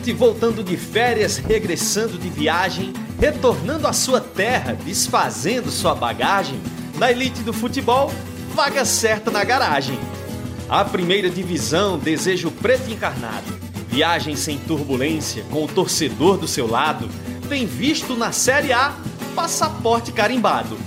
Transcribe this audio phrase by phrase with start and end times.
[0.00, 6.58] gente voltando de férias, regressando de viagem, retornando à sua terra, desfazendo sua bagagem,
[6.96, 8.10] na elite do futebol,
[8.54, 9.98] vaga certa na garagem.
[10.70, 13.52] A primeira divisão, desejo preto encarnado.
[13.90, 17.06] Viagem sem turbulência, com o torcedor do seu lado.
[17.50, 18.94] Tem visto na Série A,
[19.34, 20.78] passaporte carimbado.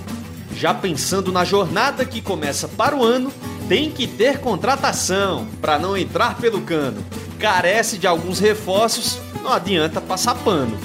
[0.56, 3.32] Já pensando na jornada que começa para o ano,
[3.68, 7.04] tem que ter contratação para não entrar pelo cano.
[7.44, 10.78] Carece de alguns reforços, não adianta passar pano.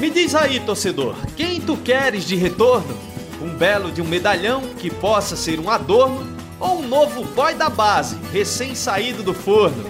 [0.00, 2.98] Me diz aí, torcedor, quem tu queres de retorno?
[3.40, 6.26] Um belo de um medalhão que possa ser um adorno
[6.58, 9.88] ou um novo boy da base, recém-saído do forno?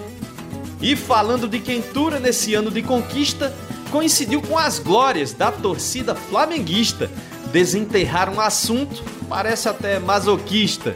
[0.82, 3.50] E falando de quentura nesse ano de conquista,
[3.90, 7.10] coincidiu com as glórias da torcida flamenguista.
[7.50, 10.94] Desenterrar um assunto parece até masoquista.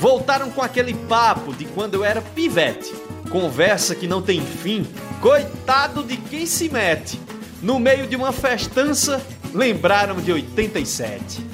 [0.00, 3.09] Voltaram com aquele papo de quando eu era pivete.
[3.30, 4.84] Conversa que não tem fim,
[5.20, 7.20] coitado de quem se mete.
[7.62, 11.46] No meio de uma festança, lembraram de 87.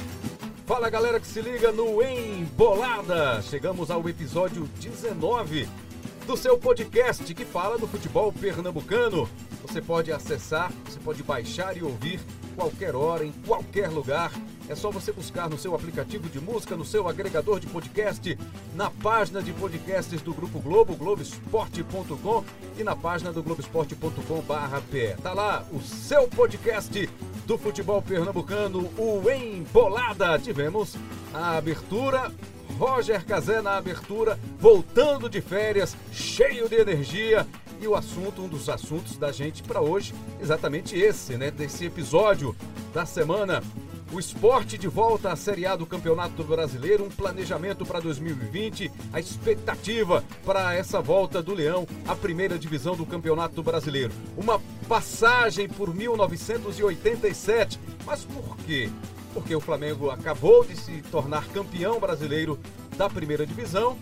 [0.64, 3.42] Fala galera que se liga no Embolada!
[3.42, 5.68] Chegamos ao episódio 19
[6.26, 9.28] do seu podcast que fala do futebol pernambucano.
[9.62, 12.20] Você pode acessar, você pode baixar e ouvir
[12.56, 14.32] qualquer hora, em qualquer lugar.
[14.68, 18.36] É só você buscar no seu aplicativo de música, no seu agregador de podcast,
[18.74, 22.44] na página de podcasts do Grupo Globo, globesport.com
[22.76, 25.22] e na página do globesport.com.br.
[25.22, 27.08] Tá lá o seu podcast
[27.46, 30.36] do futebol pernambucano, o Embolada.
[30.40, 30.96] Tivemos
[31.32, 32.32] a abertura
[32.78, 37.46] Roger Cazé na abertura, voltando de férias, cheio de energia.
[37.80, 41.50] E o assunto, um dos assuntos da gente para hoje, exatamente esse, né?
[41.50, 42.56] Desse episódio
[42.92, 43.62] da semana.
[44.12, 49.18] O esporte de volta à Série A do Campeonato Brasileiro, um planejamento para 2020, a
[49.18, 54.12] expectativa para essa volta do Leão à primeira divisão do Campeonato Brasileiro.
[54.36, 57.80] Uma passagem por 1987.
[58.06, 58.88] Mas por quê?
[59.36, 62.58] Porque o Flamengo acabou de se tornar campeão brasileiro
[62.96, 63.98] da primeira divisão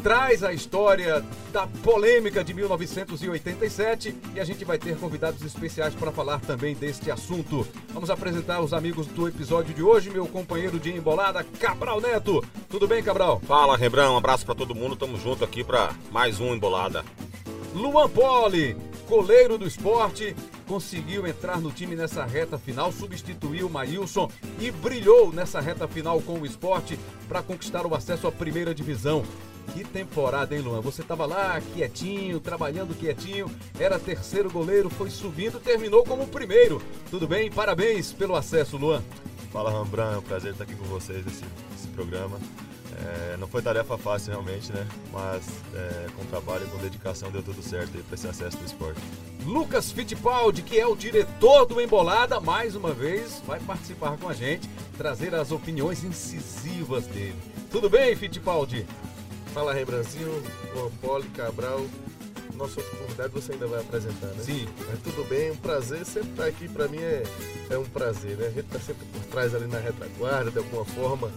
[0.00, 1.22] traz a história
[1.52, 7.10] da polêmica de 1987 e a gente vai ter convidados especiais para falar também deste
[7.10, 7.66] assunto.
[7.92, 12.42] Vamos apresentar os amigos do episódio de hoje, meu companheiro de embolada, Cabral Neto.
[12.70, 13.42] Tudo bem, Cabral?
[13.46, 14.96] Fala, Rebrão, um abraço para todo mundo.
[14.96, 17.04] Tamo junto aqui para mais um embolada.
[17.74, 18.76] Luan Poli,
[19.06, 20.34] goleiro do esporte,
[20.70, 26.22] conseguiu entrar no time nessa reta final, substituiu o Maílson e brilhou nessa reta final
[26.22, 26.96] com o esporte
[27.28, 29.24] para conquistar o acesso à primeira divisão.
[29.74, 30.80] Que temporada, hein, Luan?
[30.80, 33.50] Você estava lá quietinho, trabalhando quietinho,
[33.80, 36.80] era terceiro goleiro, foi subindo, terminou como primeiro.
[37.10, 37.50] Tudo bem?
[37.50, 39.02] Parabéns pelo acesso, Luan.
[39.52, 42.38] Fala, Rambran, é um prazer estar aqui com vocês nesse, nesse programa.
[43.02, 44.86] É, não foi tarefa fácil realmente, né?
[45.12, 45.42] Mas
[45.74, 49.00] é, com trabalho e com dedicação deu tudo certo para esse acesso do esporte.
[49.44, 54.34] Lucas Fittipaldi, que é o diretor do Embolada, mais uma vez vai participar com a
[54.34, 54.68] gente,
[54.98, 57.36] trazer as opiniões incisivas dele.
[57.70, 58.86] Tudo bem, Fittipaldi?
[59.54, 60.42] Fala Rembranzinho,
[60.74, 61.84] Juan Poli, Cabral.
[62.54, 64.42] Nosso outro convidado você ainda vai apresentar, né?
[64.42, 64.68] Sim.
[64.86, 66.04] Mas tudo bem, um prazer.
[66.04, 67.22] Sempre estar aqui para mim é,
[67.70, 68.48] é um prazer, né?
[68.48, 71.32] A gente tá sempre por trás ali na retaguarda, de alguma forma,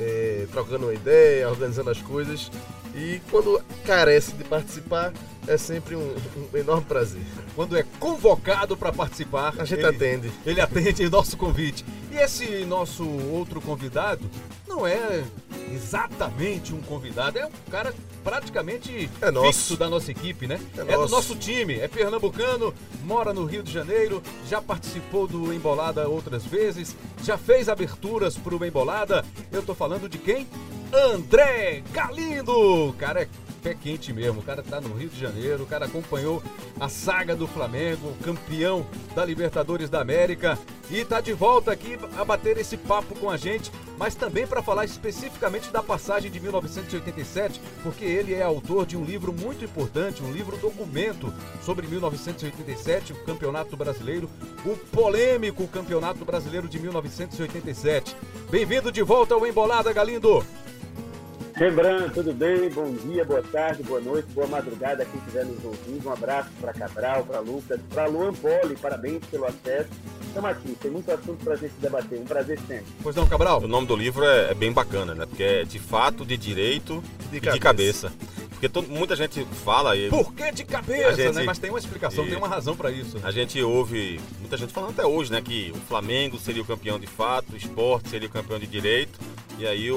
[0.00, 2.50] é, trocando uma ideia, organizando as coisas.
[2.94, 5.12] E quando carece de participar,
[5.46, 6.14] é sempre um,
[6.52, 7.22] um enorme prazer.
[7.54, 10.32] Quando é convocado para participar, a gente ele, atende.
[10.44, 11.84] Ele atende o nosso convite.
[12.12, 14.28] E esse nosso outro convidado
[14.66, 15.24] não é
[15.72, 20.60] exatamente um convidado, é um cara praticamente é fixo da nossa equipe, né?
[20.76, 25.52] É, é do nosso time, é pernambucano, mora no Rio de Janeiro, já participou do
[25.52, 29.24] Embolada outras vezes, já fez aberturas para o Embolada.
[29.50, 30.46] Eu tô falando de quem?
[30.92, 32.88] André Galindo!
[32.88, 33.28] O cara é
[33.62, 34.40] pé quente mesmo.
[34.40, 36.42] O cara tá no Rio de Janeiro, o cara acompanhou
[36.78, 40.58] a saga do Flamengo, campeão da Libertadores da América
[40.90, 44.62] e tá de volta aqui a bater esse papo com a gente, mas também para
[44.62, 50.22] falar especificamente da passagem de 1987, porque ele é autor de um livro muito importante,
[50.22, 54.30] um livro documento sobre 1987, o Campeonato Brasileiro,
[54.64, 58.16] o polêmico Campeonato Brasileiro de 1987.
[58.48, 60.44] Bem-vindo de volta ao Embolada, Galindo!
[61.58, 62.70] Lembrando, tudo bem?
[62.70, 66.08] Bom dia, boa tarde, boa noite, boa madrugada a quem estiver nos ouvindo.
[66.08, 69.90] Um abraço para Cabral, para Lucas, para Luan Poli, parabéns pelo acesso.
[70.28, 72.86] Estamos aqui, tem muito assunto para a gente debater, um prazer sempre.
[73.02, 73.62] Pois não, Cabral?
[73.62, 75.26] O nome do livro é, é bem bacana, né?
[75.26, 78.12] Porque é de fato, de direito De e de cabeça.
[78.50, 81.44] Porque todo- muita gente fala e Por que de cabeça, gente- né?
[81.44, 83.16] Mas tem uma explicação, E- tem uma razão para isso.
[83.22, 85.40] a gente ouve muita gente falando até hoje, né?
[85.40, 89.18] Que o Flamengo seria o campeão de fato, o esporte seria o campeão de direito.
[89.58, 89.96] E aí o,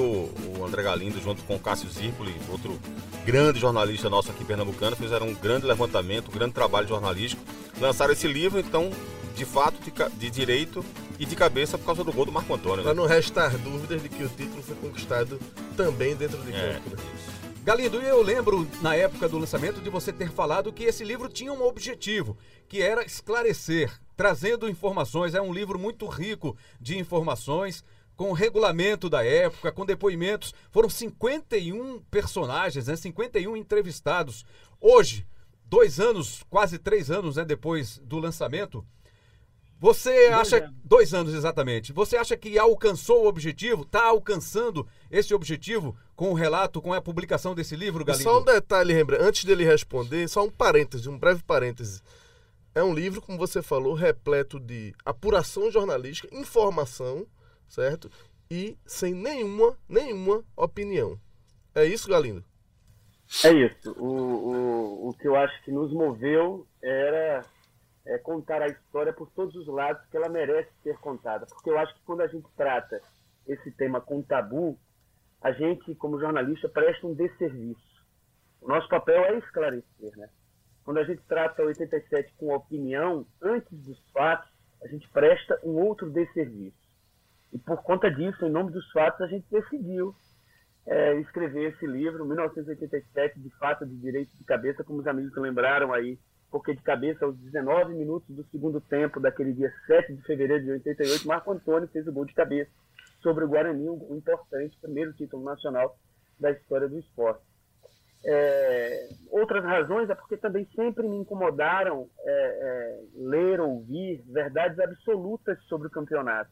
[0.58, 2.78] o André Galindo, junto com o Cássio Zirpoli, outro
[3.24, 7.42] grande jornalista nosso aqui pernambucano, fizeram um grande levantamento, um grande trabalho jornalístico.
[7.80, 8.90] lançaram esse livro, então,
[9.34, 10.84] de fato, de, de direito
[11.18, 12.78] e de cabeça por causa do gol do Marco Antônio.
[12.78, 12.82] Né?
[12.84, 15.38] Para não restar dúvidas de que o título foi conquistado
[15.76, 16.74] também dentro de É.
[16.74, 16.90] campo.
[16.90, 17.02] né?
[17.64, 21.52] Galindo, eu lembro na época do lançamento de você ter falado que esse livro tinha
[21.52, 22.36] um objetivo,
[22.68, 25.32] que era esclarecer, trazendo informações.
[25.34, 27.84] É um livro muito rico de informações,
[28.16, 30.52] com o regulamento da época, com depoimentos.
[30.72, 32.96] Foram 51 personagens, né?
[32.96, 34.44] 51 entrevistados.
[34.80, 35.24] Hoje,
[35.64, 38.84] dois anos, quase três anos né, depois do lançamento,
[39.82, 40.58] você acha.
[40.58, 40.76] anos.
[40.84, 41.92] Dois anos exatamente.
[41.92, 43.82] Você acha que alcançou o objetivo?
[43.82, 48.22] Está alcançando esse objetivo com o relato, com a publicação desse livro, Galindo?
[48.22, 52.00] Só um detalhe, Rembrandt, antes dele responder, só um parêntese, um breve parêntese.
[52.72, 57.26] É um livro, como você falou, repleto de apuração jornalística, informação,
[57.66, 58.08] certo?
[58.48, 61.18] E sem nenhuma, nenhuma opinião.
[61.74, 62.44] É isso, Galindo?
[63.44, 63.90] É isso.
[63.98, 67.44] O, o, o que eu acho que nos moveu era
[68.06, 71.46] é, contar a história por todos os lados que ela merece ser contada.
[71.46, 73.00] Porque eu acho que quando a gente trata
[73.46, 74.78] esse tema com tabu,
[75.40, 77.80] a gente, como jornalista, presta um desserviço.
[78.60, 80.28] O nosso papel é esclarecer, né?
[80.84, 84.50] Quando a gente trata 87 com opinião, antes dos fatos,
[84.82, 86.76] a gente presta um outro desserviço.
[87.52, 90.14] E por conta disso, em nome dos fatos, a gente decidiu
[90.86, 95.92] é, escrever esse livro, 1987, de fato, de direito de cabeça, como os amigos lembraram
[95.92, 96.18] aí,
[96.52, 100.70] porque de cabeça, aos 19 minutos do segundo tempo, daquele dia 7 de fevereiro de
[100.72, 102.70] 88, Marco Antônio fez o gol de cabeça
[103.22, 105.96] sobre o Guarani, um importante primeiro título nacional
[106.38, 107.42] da história do esporte.
[108.24, 115.58] É, outras razões é porque também sempre me incomodaram é, é, ler, ouvir verdades absolutas
[115.64, 116.50] sobre o campeonato.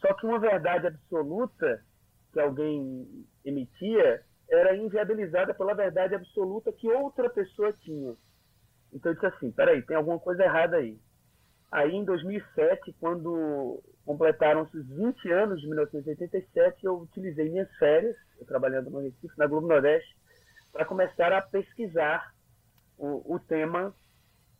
[0.00, 1.82] Só que uma verdade absoluta
[2.32, 8.14] que alguém emitia era inviabilizada pela verdade absoluta que outra pessoa tinha.
[8.92, 10.98] Então eu disse assim, peraí, tem alguma coisa errada aí.
[11.70, 18.46] Aí em 2007, quando completaram-se os 20 anos de 1987, eu utilizei minhas férias, eu
[18.46, 20.16] trabalhando no Recife, na Globo Nordeste,
[20.72, 22.32] para começar a pesquisar
[22.96, 23.94] o, o tema.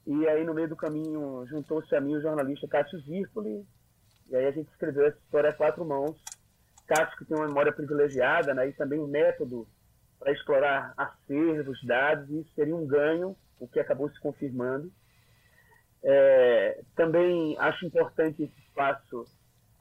[0.06, 3.66] E aí no meio do caminho juntou-se a mim o jornalista Cássio Zirpoli,
[4.28, 6.16] e aí a gente escreveu essa história a quatro mãos.
[6.86, 9.66] Cássio que tem uma memória privilegiada, né, e também um método
[10.18, 14.90] para explorar acervos, dados, e isso seria um ganho, o que acabou se confirmando.
[16.02, 19.24] É, também acho importante esse espaço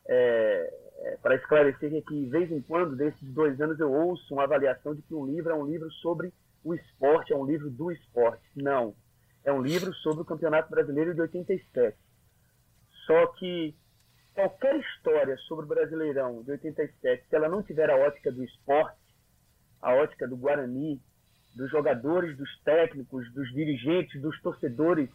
[0.08, 4.44] é, é, para esclarecer que, de vez em quando, desses dois anos, eu ouço uma
[4.44, 6.34] avaliação de que um livro é um livro sobre
[6.64, 8.44] o esporte, é um livro do esporte.
[8.56, 8.96] Não.
[9.44, 11.98] É um livro sobre o Campeonato Brasileiro de 87.
[13.06, 13.76] Só que
[14.34, 19.00] qualquer história sobre o Brasileirão de 87, se ela não tiver a ótica do esporte,
[19.82, 21.02] a ótica do Guarani,
[21.56, 25.10] dos jogadores, dos técnicos, dos dirigentes, dos torcedores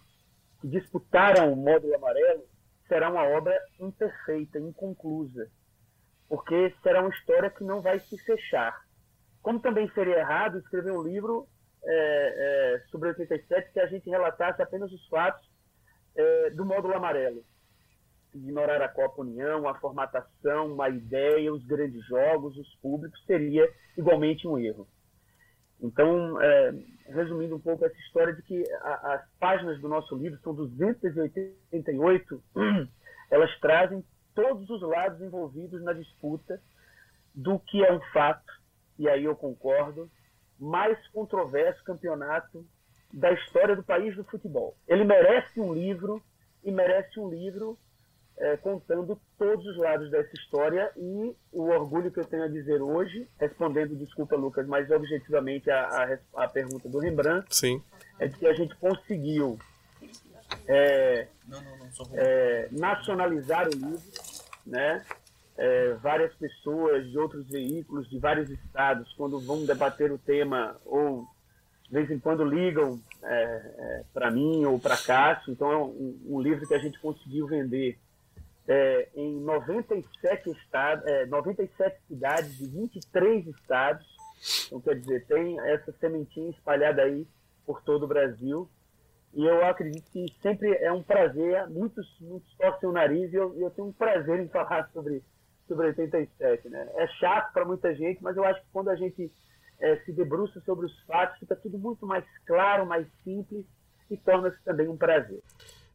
[0.61, 2.45] que disputaram o módulo amarelo,
[2.89, 5.51] será uma obra imperfeita, inconclusa.
[6.29, 8.81] Porque será uma história que não vai se fechar.
[9.41, 11.49] Como também seria errado escrever um livro
[11.85, 15.47] é, é, sobre 87 que a gente relatasse apenas os fatos
[16.15, 17.45] é, do módulo amarelo.
[18.35, 24.47] Ignorar a Copa União, a formatação, a ideia, os grandes jogos, os públicos, seria igualmente
[24.47, 24.89] um erro.
[25.83, 26.73] Então, é,
[27.09, 32.43] resumindo um pouco essa história de que a, as páginas do nosso livro são 288,
[33.29, 36.63] elas trazem todos os lados envolvidos na disputa
[37.35, 38.53] do que é um fato,
[38.99, 40.09] e aí eu concordo,
[40.59, 42.65] mais controverso campeonato
[43.13, 44.77] da história do país do futebol.
[44.87, 46.23] Ele merece um livro
[46.63, 47.77] e merece um livro
[48.39, 52.81] é, contando todos os lados dessa história e o orgulho que eu tenho a dizer
[52.81, 57.83] hoje, respondendo, desculpa Lucas, mas objetivamente a, a, a pergunta do Rembrandt, Sim.
[58.19, 59.59] é de que a gente conseguiu
[60.67, 61.29] é,
[62.15, 64.03] é, nacionalizar o livro,
[64.67, 65.05] né?
[65.55, 71.27] É, várias pessoas de outros veículos, de vários estados, quando vão debater o tema ou
[71.85, 75.53] de vez em quando ligam é, para mim ou para Cássio.
[75.53, 77.99] Então é um, um, livro que a gente conseguiu vender
[78.69, 84.07] é, em 97, estados, 97 cidades de 23 estados.
[84.67, 87.27] Então, quer dizer, tem essa sementinha espalhada aí
[87.65, 88.69] por todo o Brasil.
[89.35, 93.59] E eu acredito que sempre é um prazer, muitos, muitos torcem o nariz e eu,
[93.59, 95.23] eu tenho um prazer em falar sobre,
[95.67, 96.69] sobre 87.
[96.69, 96.91] Né?
[96.97, 99.33] É chato para muita gente, mas eu acho que quando a gente
[99.81, 103.65] é, se debruça sobre os fatos, fica tudo muito mais claro, mais simples
[104.11, 105.43] e torna-se também um prazer.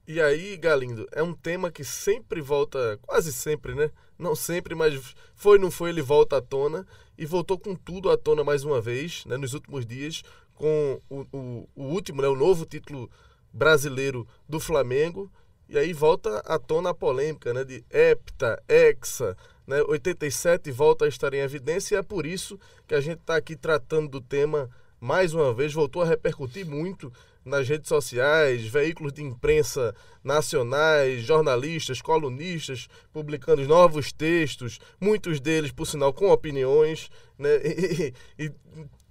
[0.07, 3.91] E aí, Galindo, é um tema que sempre volta, quase sempre, né?
[4.17, 6.87] Não sempre, mas foi, não foi, ele volta à tona
[7.17, 9.35] e voltou com tudo à tona mais uma vez, né?
[9.35, 10.23] Nos últimos dias,
[10.55, 12.27] com o, o, o último, né?
[12.29, 13.11] O novo título
[13.51, 15.29] brasileiro do Flamengo.
[15.67, 19.35] E aí volta à tona a polêmica né, de hepta, hexa,
[19.67, 23.35] né, 87 volta a estar em evidência e é por isso que a gente está
[23.35, 27.11] aqui tratando do tema mais uma vez, voltou a repercutir muito
[27.47, 35.85] nas redes sociais, veículos de imprensa nacionais, jornalistas, colunistas, publicando novos textos, muitos deles, por
[35.85, 37.49] sinal, com opiniões, né,
[38.37, 38.51] e, e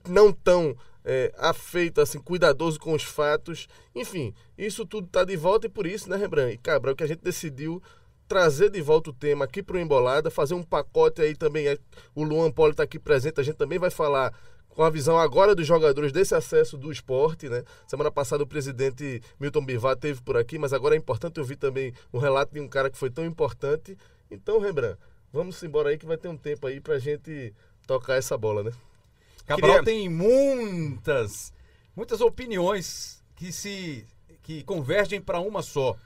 [0.08, 3.66] não tão é, afeito, assim, cuidadoso com os fatos.
[3.94, 7.06] Enfim, isso tudo está de volta e por isso, né, Rembrandt e Cabral, que a
[7.06, 7.82] gente decidiu
[8.28, 11.68] trazer de volta o tema aqui para o Embolada, fazer um pacote aí também.
[11.68, 11.78] É,
[12.14, 14.32] o Luan Poli está aqui presente, a gente também vai falar
[14.76, 17.64] com a visão agora dos jogadores desse acesso do esporte, né?
[17.86, 21.94] Semana passada o presidente Milton Bivar teve por aqui, mas agora é importante ouvir também
[22.12, 23.96] o relato de um cara que foi tão importante.
[24.30, 24.98] Então, Rembrandt,
[25.32, 27.54] vamos embora aí que vai ter um tempo aí pra gente
[27.86, 28.72] tocar essa bola, né?
[29.46, 29.84] Cabral Queria...
[29.84, 31.54] tem muitas,
[31.96, 34.06] muitas opiniões que se
[34.42, 35.96] que convergem para uma só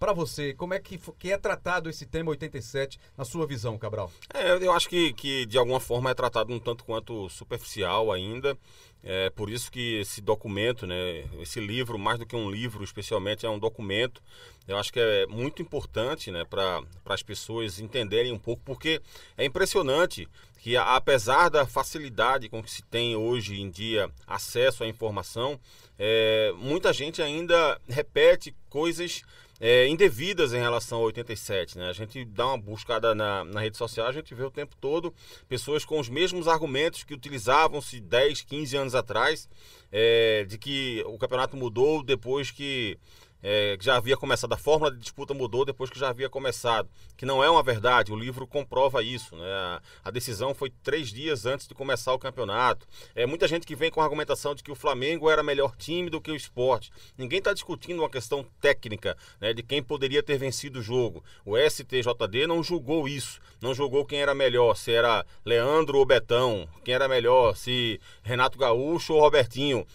[0.00, 4.10] para você, como é que, que é tratado esse tema 87 na sua visão, Cabral?
[4.32, 8.56] É, eu acho que, que de alguma forma é tratado um tanto quanto superficial ainda.
[9.02, 13.44] É por isso que esse documento, né, esse livro, mais do que um livro, especialmente,
[13.44, 14.22] é um documento.
[14.66, 19.02] Eu acho que é muito importante né, para as pessoas entenderem um pouco, porque
[19.36, 20.26] é impressionante
[20.60, 25.60] que, apesar da facilidade com que se tem hoje em dia acesso à informação,
[25.98, 29.22] é, muita gente ainda repete coisas
[29.60, 31.76] é, indevidas em relação ao 87.
[31.76, 31.88] Né?
[31.88, 35.14] A gente dá uma buscada na, na rede social, a gente vê o tempo todo
[35.48, 39.48] pessoas com os mesmos argumentos que utilizavam-se 10, 15 anos atrás,
[39.92, 42.98] é, de que o campeonato mudou depois que
[43.42, 47.26] é, já havia começado, a fórmula de disputa mudou depois que já havia começado, que
[47.26, 49.34] não é uma verdade, o livro comprova isso.
[49.36, 49.44] Né?
[49.44, 52.86] A, a decisão foi três dias antes de começar o campeonato.
[53.14, 56.10] É, muita gente que vem com a argumentação de que o Flamengo era melhor time
[56.10, 56.90] do que o esporte.
[57.16, 61.22] Ninguém está discutindo uma questão técnica né, de quem poderia ter vencido o jogo.
[61.44, 66.68] O STJD não julgou isso, não julgou quem era melhor, se era Leandro ou Betão,
[66.84, 69.86] quem era melhor, se Renato Gaúcho ou Robertinho.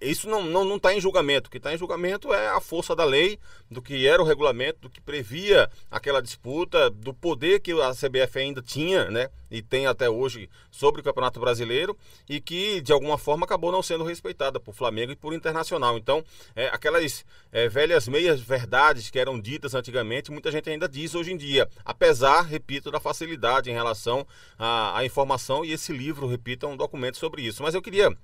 [0.00, 1.48] Isso não está não, não tá em julgamento.
[1.48, 3.38] O que está em julgamento é a força da lei,
[3.70, 8.38] do que era o regulamento, do que previa aquela disputa, do poder que a CBF
[8.38, 9.28] ainda tinha, né?
[9.50, 11.96] E tem até hoje sobre o Campeonato Brasileiro
[12.28, 15.96] e que de alguma forma acabou não sendo respeitada por Flamengo e por Internacional.
[15.96, 16.24] Então,
[16.54, 21.32] é, aquelas é, velhas meias verdades que eram ditas antigamente, muita gente ainda diz hoje
[21.32, 24.26] em dia, apesar, repito, da facilidade em relação
[24.58, 27.62] à, à informação e esse livro, repito, é um documento sobre isso.
[27.62, 28.16] Mas eu queria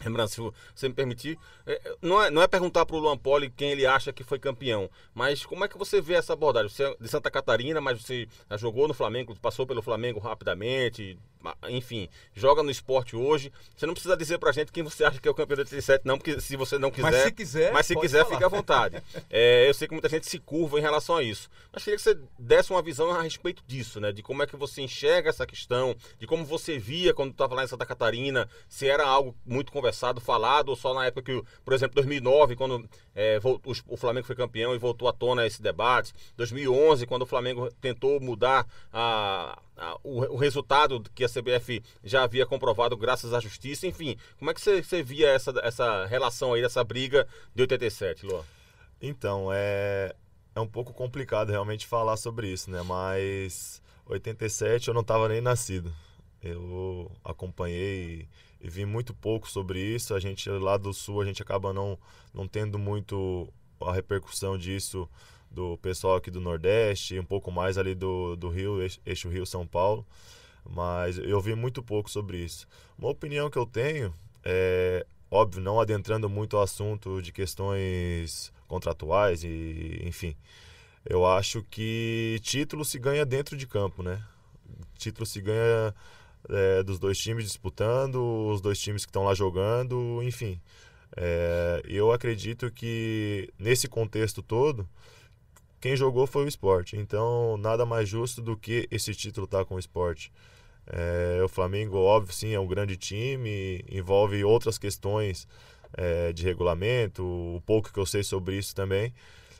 [0.00, 0.40] Rembrandt, se
[0.74, 3.86] você me permitir, é, não é, não é perguntar para o Luan Poli quem ele
[3.86, 6.68] acha que foi campeão, mas como é que você vê essa abordagem?
[6.68, 11.18] Você é de Santa Catarina, mas você jogou no Flamengo, passou pelo Flamengo rapidamente,
[11.68, 13.52] enfim, joga no esporte hoje.
[13.76, 16.06] Você não precisa dizer pra gente quem você acha que é o campeão de 87,
[16.06, 17.10] não, porque se você não quiser.
[17.10, 19.02] Mas se quiser, mas se quiser fica à vontade.
[19.30, 21.50] É, eu sei que muita gente se curva em relação a isso.
[21.72, 24.12] Mas queria que você desse uma visão a respeito disso, né?
[24.12, 27.64] De como é que você enxerga essa questão, de como você via quando estava lá
[27.64, 31.74] em Santa Catarina, se era algo muito conversado, falado, ou só na época que, por
[31.74, 36.14] exemplo, 2009, quando é, voltou, o Flamengo foi campeão e voltou à tona esse debate.
[36.36, 42.22] 2011, quando o Flamengo tentou mudar a, a, o, o, resultado que a CBF já
[42.22, 43.86] havia comprovado graças à justiça.
[43.86, 48.24] Enfim, como é que você, você via essa, essa relação aí, essa briga de 87,
[48.24, 48.42] Luan?
[49.02, 50.14] Então, é,
[50.54, 52.82] é um pouco complicado realmente falar sobre isso, né?
[52.82, 55.92] Mas 87 eu não estava nem nascido.
[56.42, 58.28] Eu acompanhei
[58.64, 60.14] e vi muito pouco sobre isso.
[60.14, 61.98] A gente lá do sul, a gente acaba não,
[62.32, 63.46] não tendo muito
[63.78, 65.06] a repercussão disso
[65.50, 70.04] do pessoal aqui do Nordeste, um pouco mais ali do, do Rio, eixo Rio-São Paulo.
[70.68, 72.66] Mas eu vi muito pouco sobre isso.
[72.98, 79.44] Uma opinião que eu tenho é, óbvio, não adentrando muito ao assunto de questões contratuais
[79.44, 80.34] e, enfim,
[81.04, 84.22] eu acho que título se ganha dentro de campo, né?
[84.96, 85.94] Título se ganha
[86.48, 88.16] é, dos dois times disputando,
[88.50, 90.60] os dois times que estão lá jogando, enfim.
[91.16, 94.88] É, eu acredito que nesse contexto todo,
[95.80, 96.96] quem jogou foi o esporte.
[96.96, 100.32] Então, nada mais justo do que esse título estar tá com o esporte.
[100.86, 105.48] É, o Flamengo, óbvio, sim, é um grande time, envolve outras questões
[105.96, 109.12] é, de regulamento, o pouco que eu sei sobre isso também.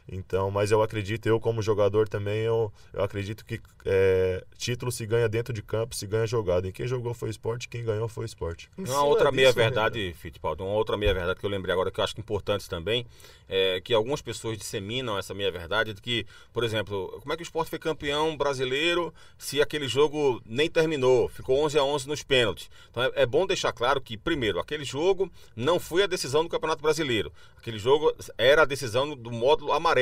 [0.07, 5.07] Então, mas eu acredito, eu como jogador também, eu, eu acredito que é, título se
[5.07, 6.67] ganha dentro de campo, se ganha jogado.
[6.67, 8.71] E quem jogou foi esporte, quem ganhou foi esporte.
[8.77, 12.21] Uma outra meia-verdade, Fittipaldi, uma outra meia-verdade que eu lembrei agora que eu acho que
[12.21, 13.07] é importante também,
[13.49, 17.45] é que algumas pessoas disseminam essa meia-verdade de que, por exemplo, como é que o
[17.45, 22.71] esporte foi campeão brasileiro se aquele jogo nem terminou, ficou 11 a 11 nos pênaltis.
[22.91, 26.49] Então é, é bom deixar claro que, primeiro, aquele jogo não foi a decisão do
[26.49, 27.33] Campeonato Brasileiro.
[27.59, 29.94] Aquele jogo era a decisão do módulo amarelo.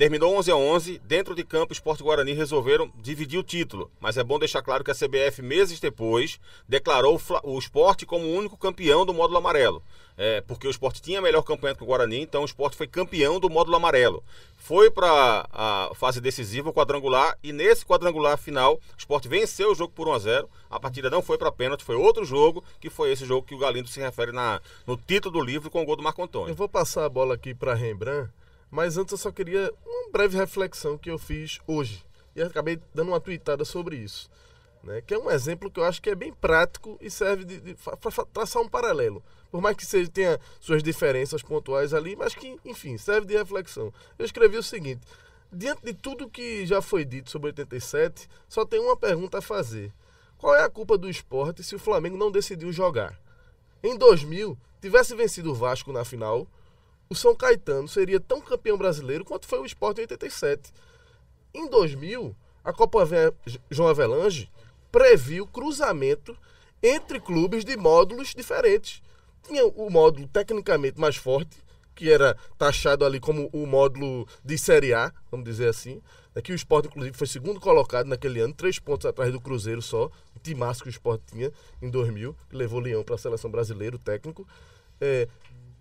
[0.00, 3.90] Terminou 11 a 11, dentro de campo, Esporte Guarani resolveram dividir o título.
[4.00, 8.34] Mas é bom deixar claro que a CBF, meses depois, declarou o esporte como o
[8.34, 9.82] único campeão do módulo amarelo.
[10.16, 13.38] É, porque o esporte tinha melhor campanha que o Guarani, então o esporte foi campeão
[13.38, 14.24] do módulo amarelo.
[14.56, 19.74] Foi para a fase decisiva, o quadrangular, e nesse quadrangular final, o esporte venceu o
[19.74, 22.88] jogo por 1 a 0 A partida não foi para pênalti, foi outro jogo, que
[22.88, 25.84] foi esse jogo que o Galindo se refere na, no título do livro com o
[25.84, 26.48] gol do Marco Antônio.
[26.48, 28.30] Eu vou passar a bola aqui para Rembrandt
[28.70, 32.04] mas antes eu só queria uma breve reflexão que eu fiz hoje.
[32.34, 34.30] E acabei dando uma tweetada sobre isso.
[34.82, 35.02] Né?
[35.02, 38.62] Que é um exemplo que eu acho que é bem prático e serve para traçar
[38.62, 39.22] um paralelo.
[39.50, 43.92] Por mais que seja, tenha suas diferenças pontuais ali, mas que, enfim, serve de reflexão.
[44.18, 45.00] Eu escrevi o seguinte:
[45.52, 49.92] diante de tudo que já foi dito sobre 87, só tem uma pergunta a fazer.
[50.38, 53.20] Qual é a culpa do esporte se o Flamengo não decidiu jogar?
[53.82, 56.46] Em 2000, tivesse vencido o Vasco na final,
[57.10, 60.72] o São Caetano seria tão campeão brasileiro quanto foi o Sport em 87.
[61.52, 63.04] Em 2000, a Copa
[63.68, 64.48] João Avelange
[64.92, 66.38] previu cruzamento
[66.80, 69.02] entre clubes de módulos diferentes.
[69.42, 71.56] Tinha o módulo tecnicamente mais forte,
[71.96, 76.00] que era taxado ali como o módulo de Série A, vamos dizer assim.
[76.32, 80.06] Aqui o Sport, inclusive, foi segundo colocado naquele ano, três pontos atrás do Cruzeiro só.
[80.36, 81.50] O timaço que o Sport tinha
[81.82, 84.46] em 2000, que levou o Leão para a seleção brasileira, o técnico.
[85.00, 85.26] É,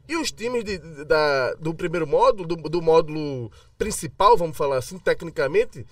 [0.10, 4.98] e os times de, da, do primeiro módulo, do, do módulo principal, vamos falar assim,
[4.98, 5.86] tecnicamente,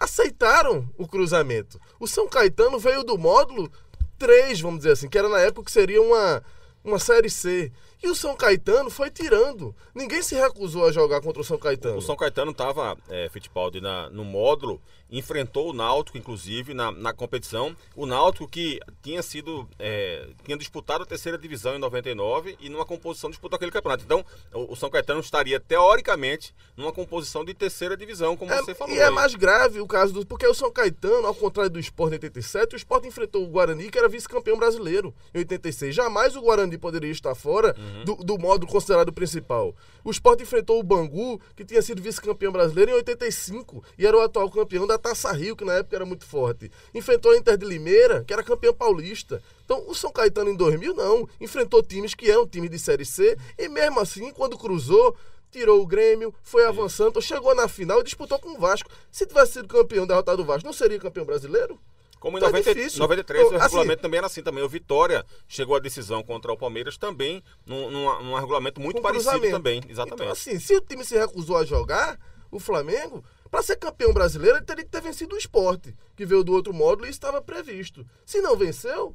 [0.00, 1.78] aceitaram o cruzamento.
[2.00, 3.70] O São Caetano veio do módulo
[4.18, 6.42] 3, vamos dizer assim, que era na época que seria uma,
[6.82, 7.70] uma Série C.
[8.02, 9.74] E o São Caetano foi tirando.
[9.94, 11.98] Ninguém se recusou a jogar contra o São Caetano.
[11.98, 17.12] O São Caetano estava, é, Fittipaldi, na, no módulo enfrentou o Náutico, inclusive, na, na
[17.12, 17.74] competição.
[17.96, 22.84] O Náutico que tinha sido, é, tinha disputado a terceira divisão em 99 e numa
[22.84, 24.04] composição disputou aquele campeonato.
[24.04, 28.74] Então, o, o, São Caetano estaria, teoricamente, numa composição de terceira divisão, como é, você
[28.74, 28.94] falou.
[28.94, 29.08] E é aí.
[29.08, 30.26] é mais grave o caso do...
[30.26, 33.90] Porque o São Caetano, ao contrário do Sport em 87, o Sport enfrentou o Guarani,
[33.90, 35.94] que era vice-campeão brasileiro em 86.
[35.94, 38.04] Jamais o Guarani poderia estar fora uhum.
[38.04, 39.74] do, do modo considerado principal.
[40.04, 44.20] O Sport enfrentou o Bangu, que tinha sido vice-campeão brasileiro em 85 e era o
[44.20, 46.70] atual campeão da Taça Rio, que na época era muito forte.
[46.94, 49.42] Enfrentou a Inter de Limeira, que era campeão paulista.
[49.64, 51.28] Então, o São Caetano em 2000 não.
[51.40, 55.16] Enfrentou times que eram times de Série C e mesmo assim, quando cruzou,
[55.50, 58.90] tirou o Grêmio, foi avançando, chegou na final e disputou com o Vasco.
[59.10, 61.78] Se tivesse sido campeão derrotado o Vasco, não seria campeão brasileiro?
[62.20, 64.64] Como em tá 90, 93, então, o regulamento assim, também era assim também.
[64.64, 69.40] O Vitória chegou à decisão contra o Palmeiras também, num, num, num regulamento muito parecido
[69.50, 69.80] também.
[69.88, 70.22] Exatamente.
[70.22, 72.18] Então, assim, se o time se recusou a jogar,
[72.50, 76.42] o Flamengo, para ser campeão brasileiro, ele teria que ter vencido o esporte, que veio
[76.42, 78.06] do outro módulo e estava previsto.
[78.24, 79.14] Se não venceu,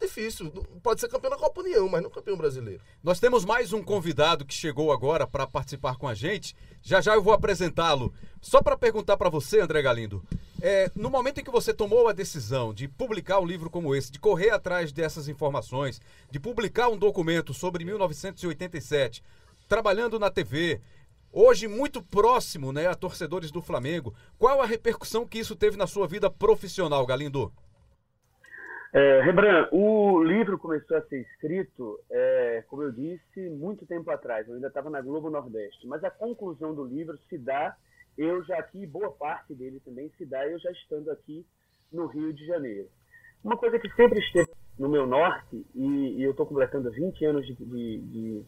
[0.00, 0.50] difícil.
[0.82, 2.82] Pode ser campeão da Copa União, mas não campeão brasileiro.
[3.02, 6.54] Nós temos mais um convidado que chegou agora para participar com a gente.
[6.82, 8.12] Já já eu vou apresentá-lo.
[8.40, 10.22] Só para perguntar para você, André Galindo.
[10.62, 14.10] É, no momento em que você tomou a decisão de publicar um livro como esse,
[14.10, 19.22] de correr atrás dessas informações, de publicar um documento sobre 1987,
[19.68, 20.80] trabalhando na TV,
[21.32, 24.14] hoje muito próximo né, a torcedores do Flamengo.
[24.38, 27.52] Qual a repercussão que isso teve na sua vida profissional, Galindo?
[28.96, 34.46] É, Rembrandt, o livro começou a ser escrito, é, como eu disse, muito tempo atrás.
[34.46, 35.84] Eu ainda estava na Globo Nordeste.
[35.88, 37.76] Mas a conclusão do livro se dá,
[38.16, 41.44] eu já aqui, boa parte dele também se dá, eu já estando aqui
[41.92, 42.88] no Rio de Janeiro.
[43.42, 47.46] Uma coisa que sempre esteve no meu norte, e, e eu estou completando 20 anos
[47.46, 48.44] de, de, de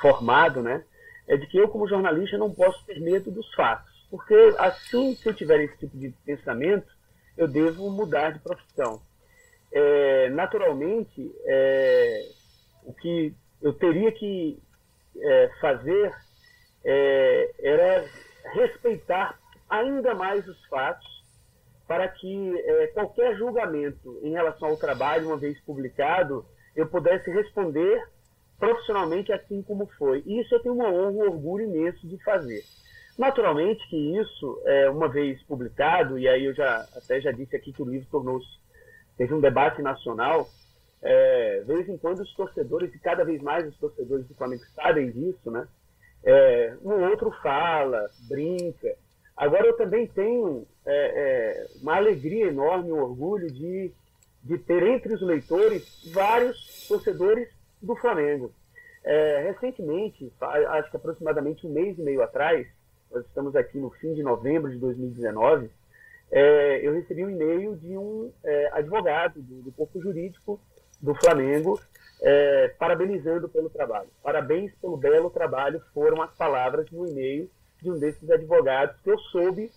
[0.00, 0.84] formado, né?
[1.30, 3.88] é de que eu, como jornalista, não posso ter medo dos fatos.
[4.10, 6.92] Porque assim, se eu tiver esse tipo de pensamento,
[7.36, 9.00] eu devo mudar de profissão.
[9.72, 12.26] É, naturalmente, é,
[12.82, 14.58] o que eu teria que
[15.16, 16.12] é, fazer
[16.84, 18.04] é, era
[18.52, 21.20] respeitar ainda mais os fatos
[21.86, 26.44] para que é, qualquer julgamento em relação ao trabalho, uma vez publicado,
[26.76, 28.00] eu pudesse responder
[28.58, 30.22] profissionalmente assim como foi.
[30.26, 32.62] E isso eu tenho uma honra, um orgulho imenso de fazer.
[33.18, 37.72] Naturalmente que isso, é, uma vez publicado, e aí eu já até já disse aqui
[37.72, 38.48] que o livro tornou-se,
[39.16, 40.48] teve um debate nacional,
[41.02, 44.62] é, de vez em quando os torcedores, e cada vez mais os torcedores do Flamengo
[44.74, 45.66] sabem disso, né?
[46.22, 48.94] É, outro fala, brinca.
[49.36, 53.90] Agora eu também tenho é, é, uma alegria enorme, um orgulho de,
[54.42, 57.48] de ter entre os leitores vários torcedores
[57.80, 58.52] do Flamengo.
[59.02, 62.66] É, recentemente, acho que aproximadamente um mês e meio atrás,
[63.10, 65.70] nós estamos aqui no fim de novembro de 2019,
[66.30, 70.60] é, eu recebi um e-mail de um é, advogado do, do, corpo jurídico
[71.00, 71.80] do Flamengo,
[72.22, 74.08] é, parabenizando pelo trabalho.
[74.22, 79.18] Parabéns pelo belo trabalho, foram as palavras no e-mail de um desses advogados que eu
[79.18, 79.70] soube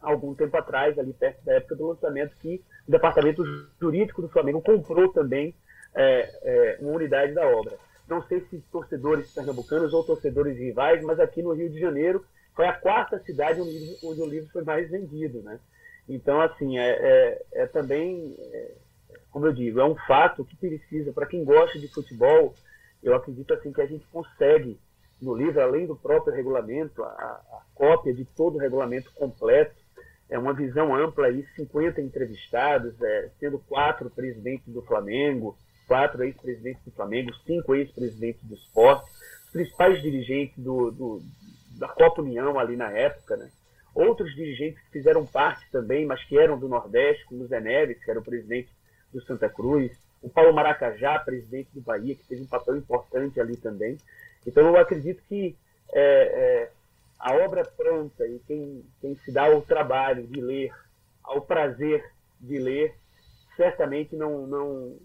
[0.00, 3.44] algum tempo atrás, ali perto da época do lançamento, que o departamento
[3.80, 5.54] jurídico do Flamengo comprou também
[5.94, 7.76] é, é, uma unidade da obra.
[8.08, 12.66] Não sei se torcedores pernambucanos ou torcedores rivais, mas aqui no Rio de Janeiro foi
[12.66, 15.58] a quarta cidade onde, o livro foi mais vendido, né?
[16.08, 18.72] Então, assim, é, é, é também, é,
[19.30, 22.54] como eu digo, é um fato que precisa, para quem gosta de futebol,
[23.02, 24.78] eu acredito assim que a gente consegue
[25.20, 29.74] no livro, além do próprio regulamento, a, a cópia de todo o regulamento completo,
[30.28, 36.82] é uma visão ampla aí, 50 entrevistados, é, sendo quatro presidentes do Flamengo, quatro ex-presidentes
[36.84, 39.10] do Flamengo, cinco ex-presidentes do esporte,
[39.52, 41.22] principais dirigentes do, do,
[41.78, 43.50] da Copa União ali na época, né?
[43.94, 48.02] Outros dirigentes que fizeram parte também, mas que eram do Nordeste, como o Zé Neves,
[48.02, 48.70] que era o presidente
[49.12, 53.56] do Santa Cruz, o Paulo Maracajá, presidente do Bahia, que teve um papel importante ali
[53.56, 53.98] também.
[54.46, 55.56] Então eu acredito que
[55.92, 56.70] é, é,
[57.18, 60.72] a obra pronta e quem, quem se dá o trabalho de ler,
[61.22, 62.04] ao prazer
[62.40, 62.94] de ler,
[63.56, 64.96] certamente não, não,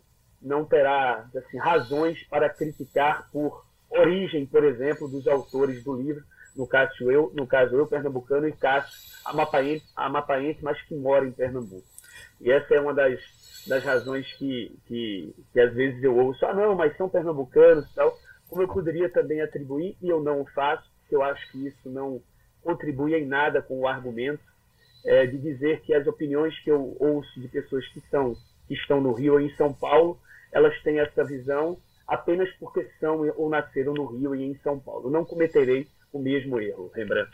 [0.41, 6.23] não terá assim, razões para criticar por origem, por exemplo, dos autores do livro,
[6.55, 11.31] no caso eu, no caso eu pernambucano, e Cássio amapaense, amapaense, mas que mora em
[11.31, 11.85] Pernambuco.
[12.39, 13.19] E essa é uma das,
[13.67, 17.95] das razões que, que, que às vezes eu ouço, ah não, mas são pernambucanos e
[17.95, 18.17] tal
[18.49, 21.89] como eu poderia também atribuir, e eu não o faço, porque eu acho que isso
[21.89, 22.21] não
[22.61, 24.43] contribui em nada com o argumento,
[25.05, 28.35] é, de dizer que as opiniões que eu ouço de pessoas que, são,
[28.67, 30.19] que estão no Rio ou em São Paulo,
[30.51, 35.09] elas têm essa visão apenas porque são ou nasceram no Rio e em São Paulo.
[35.09, 37.29] Não cometerei o mesmo erro, Rembrandt.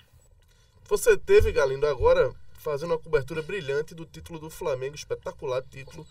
[0.85, 2.31] Você teve, Galindo, agora
[2.63, 6.07] fazendo uma cobertura brilhante do título do Flamengo, espetacular título,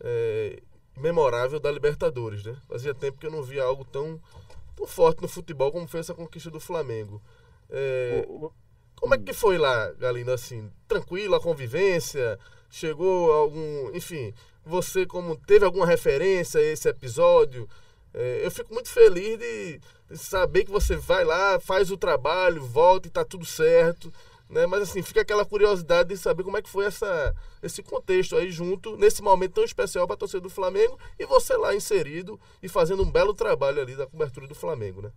[0.00, 0.62] é,
[0.96, 2.56] memorável da Libertadores, né?
[2.68, 4.20] Fazia tempo que eu não via algo tão
[4.76, 7.22] tão forte no futebol como foi essa conquista do Flamengo.
[7.70, 8.26] É,
[8.96, 10.70] como é que foi lá, Galindo, assim?
[10.86, 12.38] Tranquilo a convivência?
[12.70, 13.94] Chegou algum.
[13.94, 14.32] Enfim,
[14.64, 17.68] você como teve alguma referência a esse episódio?
[18.12, 22.64] É, eu fico muito feliz de, de, saber que você vai lá, faz o trabalho,
[22.64, 24.12] volta e tá tudo certo.
[24.48, 24.66] Né?
[24.66, 28.50] Mas assim, fica aquela curiosidade de saber como é que foi essa, esse contexto aí
[28.50, 32.68] junto, nesse momento tão especial para a torcida do Flamengo, e você lá inserido e
[32.68, 35.10] fazendo um belo trabalho ali da cobertura do Flamengo, né?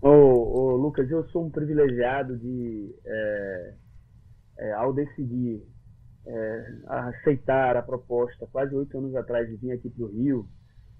[0.00, 3.74] Ô, ô Lucas, eu sou um privilegiado de, é,
[4.58, 5.62] é, ao decidir
[6.26, 10.48] é, aceitar a proposta quase oito anos atrás de vir aqui para o Rio,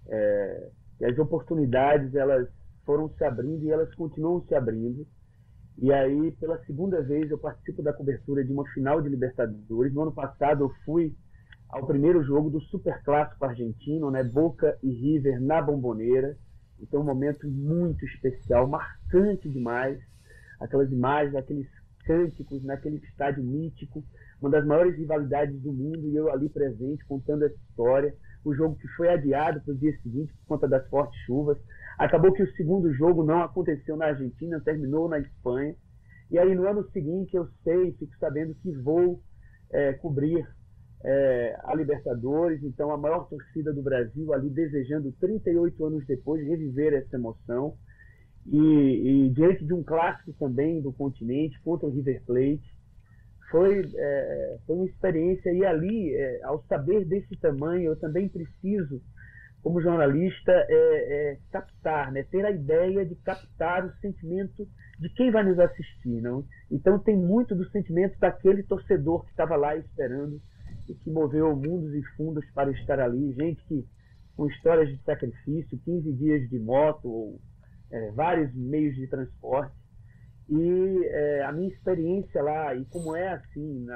[0.09, 0.71] é,
[1.05, 2.49] as oportunidades elas
[2.85, 5.07] foram se abrindo e elas continuam se abrindo.
[5.79, 9.93] E aí, pela segunda vez, eu participo da cobertura de uma final de Libertadores.
[9.93, 11.15] No ano passado, eu fui
[11.69, 14.23] ao primeiro jogo do Super Clássico argentino, né?
[14.23, 16.37] Boca e River na Bomboneira.
[16.79, 19.99] Então, um momento muito especial, marcante demais.
[20.61, 21.67] Aquelas imagens, aqueles
[22.05, 24.05] cânticos naquele estádio mítico,
[24.41, 28.15] uma das maiores rivalidades do mundo, e eu ali presente contando essa história.
[28.45, 31.59] O jogo que foi adiado para o dia seguinte por conta das fortes chuvas.
[31.99, 35.75] Acabou que o segundo jogo não aconteceu na Argentina, terminou na Espanha.
[36.31, 39.21] E aí no ano seguinte eu sei, fico sabendo que vou
[39.71, 40.47] é, cobrir
[41.05, 46.95] é, a Libertadores, então a maior torcida do Brasil ali desejando 38 anos depois reviver
[46.95, 47.77] essa emoção.
[48.47, 48.59] E,
[49.27, 52.72] e diante de um clássico também do continente contra o River Plate,
[53.53, 59.01] foi, é, foi uma experiência e ali, é, ao saber desse tamanho, eu também preciso
[59.62, 62.25] como jornalista, é, é, captar, né?
[62.25, 64.67] ter a ideia de captar o sentimento
[64.99, 66.21] de quem vai nos assistir.
[66.21, 66.45] Não?
[66.71, 70.41] Então, tem muito do sentimento daquele torcedor que estava lá esperando
[70.88, 73.33] e que moveu mundos e fundos para estar ali.
[73.35, 73.87] Gente que
[74.37, 77.41] com histórias de sacrifício, 15 dias de moto, ou
[77.93, 79.77] é, vários meios de transporte.
[80.49, 83.87] E é, a minha experiência lá, e como é assim,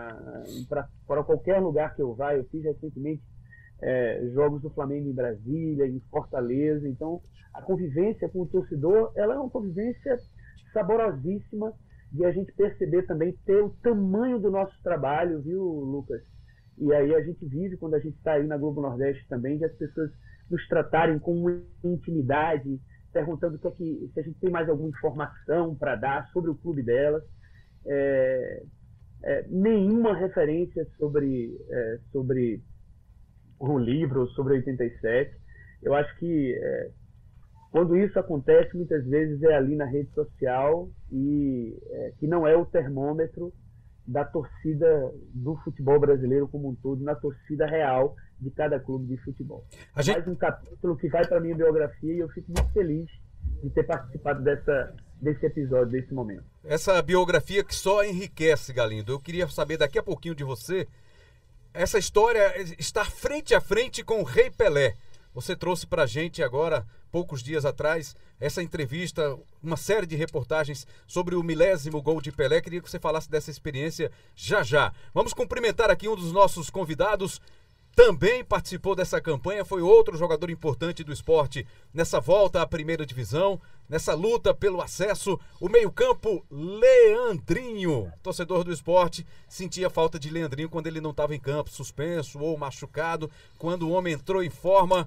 [0.68, 3.22] para qualquer lugar que eu vá, eu fiz recentemente
[3.82, 6.88] é, jogos do Flamengo em Brasília, em Fortaleza.
[6.88, 7.20] Então,
[7.52, 10.18] a convivência com o torcedor, ela é uma convivência
[10.72, 11.72] saborosíssima
[12.12, 16.22] de a gente perceber também ter o tamanho do nosso trabalho, viu, Lucas?
[16.78, 19.64] E aí a gente vive quando a gente está aí na Globo Nordeste também, de
[19.64, 20.10] as pessoas
[20.50, 22.80] nos tratarem com intimidade,
[23.16, 26.54] perguntando que é que, se a gente tem mais alguma informação para dar sobre o
[26.54, 27.22] clube delas.
[27.86, 28.62] É,
[29.22, 32.60] é, nenhuma referência sobre, é, sobre
[33.58, 35.34] o livro, sobre 87.
[35.82, 36.90] Eu acho que é,
[37.70, 42.54] quando isso acontece, muitas vezes é ali na rede social e é, que não é
[42.54, 43.50] o termômetro
[44.06, 49.16] da torcida do futebol brasileiro como um todo, na torcida real de cada clube de
[49.22, 49.64] futebol.
[49.94, 50.16] A gente...
[50.16, 53.10] Mais um capítulo que vai para minha biografia e eu fico muito feliz
[53.62, 56.44] de ter participado dessa, desse episódio, desse momento.
[56.64, 59.12] Essa biografia que só enriquece, Galindo.
[59.12, 60.86] Eu queria saber daqui a pouquinho de você.
[61.72, 64.94] Essa história está frente a frente com o Rei Pelé.
[65.36, 70.86] Você trouxe para a gente agora, poucos dias atrás, essa entrevista, uma série de reportagens
[71.06, 72.58] sobre o milésimo gol de Pelé.
[72.62, 74.94] Queria que você falasse dessa experiência já já.
[75.12, 77.38] Vamos cumprimentar aqui um dos nossos convidados.
[77.94, 83.60] Também participou dessa campanha, foi outro jogador importante do esporte nessa volta à primeira divisão,
[83.90, 85.38] nessa luta pelo acesso.
[85.60, 88.10] O meio-campo, Leandrinho.
[88.22, 92.56] Torcedor do esporte sentia falta de Leandrinho quando ele não estava em campo, suspenso ou
[92.56, 93.30] machucado.
[93.58, 95.06] Quando o homem entrou em forma,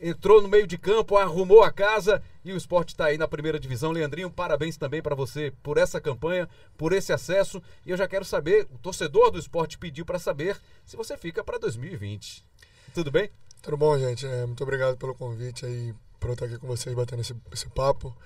[0.00, 3.58] entrou no meio de campo, arrumou a casa e o esporte está aí na primeira
[3.58, 3.92] divisão.
[3.92, 7.62] Leandrinho, parabéns também para você por essa campanha, por esse acesso.
[7.84, 11.42] E eu já quero saber, o torcedor do esporte pediu para saber se você fica
[11.42, 12.44] para 2020.
[12.94, 13.30] Tudo bem?
[13.62, 14.26] Tudo bom, gente.
[14.26, 17.68] É, muito obrigado pelo convite aí, para eu estar aqui com vocês batendo esse, esse
[17.68, 18.16] papo.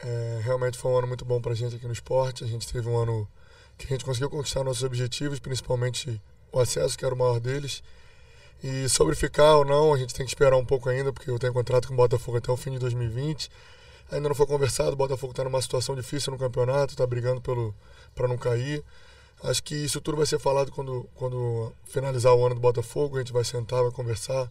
[0.00, 2.44] É, realmente foi um ano muito bom para a gente aqui no esporte.
[2.44, 3.28] A gente teve um ano
[3.76, 7.82] que a gente conseguiu conquistar nossos objetivos, principalmente o acesso, que era o maior deles.
[8.62, 11.38] E sobre ficar ou não, a gente tem que esperar um pouco ainda, porque eu
[11.38, 13.50] tenho contrato com o Botafogo até o fim de 2020.
[14.10, 17.40] Ainda não foi conversado, o Botafogo está numa situação difícil no campeonato, está brigando
[18.14, 18.82] para não cair.
[19.44, 23.16] Acho que isso tudo vai ser falado quando, quando finalizar o ano do Botafogo.
[23.16, 24.50] A gente vai sentar, vai conversar,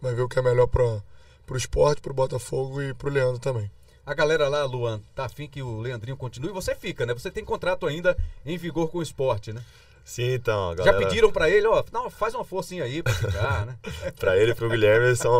[0.00, 1.02] vai ver o que é melhor para
[1.50, 3.70] o esporte, para o Botafogo e para o Leandro também.
[4.06, 6.50] A galera lá, Luan, tá afim que o Leandrinho continue.
[6.52, 7.12] Você fica, né?
[7.12, 9.62] Você tem contrato ainda em vigor com o esporte, né?
[10.04, 10.74] Sim, então.
[10.74, 10.98] Galera...
[10.98, 13.78] Já pediram para ele, ó, não, faz uma forcinha aí para ficar, né?
[14.18, 15.32] para ele e pro Guilherme são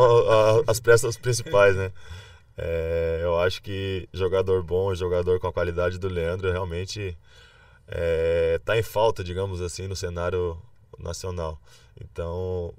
[0.67, 1.93] as peças principais, né?
[2.57, 7.17] É, eu acho que jogador bom, jogador com a qualidade do Leandro, realmente
[7.89, 10.61] é, tá em falta, digamos assim, no cenário
[10.99, 11.61] nacional.
[12.01, 12.73] Então,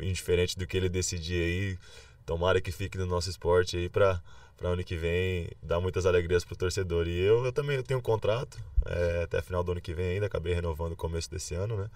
[0.00, 1.78] indiferente do que ele decidir aí,
[2.24, 4.20] tomara que fique no nosso esporte aí para
[4.56, 7.08] para ano que vem dar muitas alegrias para o torcedor.
[7.08, 10.14] E eu, eu também eu tenho um contrato é, até final do ano que vem
[10.14, 11.90] ainda, acabei renovando no começo desse ano, né?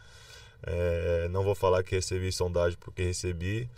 [0.63, 3.69] É, não vou falar que recebi sondagem porque recebi.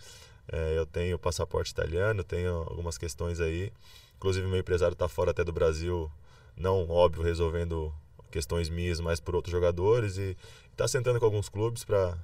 [0.50, 3.72] É, eu tenho passaporte italiano, tenho algumas questões aí.
[4.16, 6.10] Inclusive meu empresário está fora até do Brasil,
[6.56, 7.92] não óbvio resolvendo
[8.30, 10.36] questões minhas, mas por outros jogadores e
[10.72, 12.16] está sentando com alguns clubes para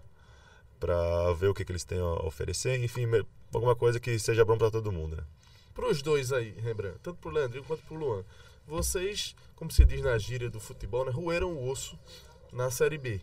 [0.80, 3.06] para ver o que, que eles têm a oferecer, enfim,
[3.54, 5.16] alguma coisa que seja bom para todo mundo.
[5.16, 5.22] Né?
[5.74, 8.24] Para os dois aí, Rembrandt, tanto para o Leandrinho quanto para o Luan,
[8.66, 11.98] vocês, como se diz na gíria do futebol, né, roeram o osso
[12.52, 13.20] na Série B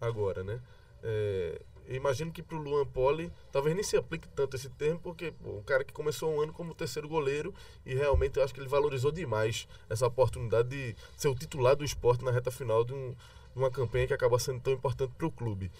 [0.00, 0.60] agora, né?
[1.02, 5.32] É, imagino que para o Luan Poli talvez nem se aplique tanto esse termo, porque
[5.32, 7.54] pô, um cara que começou um ano como terceiro goleiro
[7.86, 11.84] e realmente eu acho que ele valorizou demais essa oportunidade de ser o titular do
[11.84, 15.26] esporte na reta final de, um, de uma campanha que acaba sendo tão importante para
[15.26, 15.70] o clube.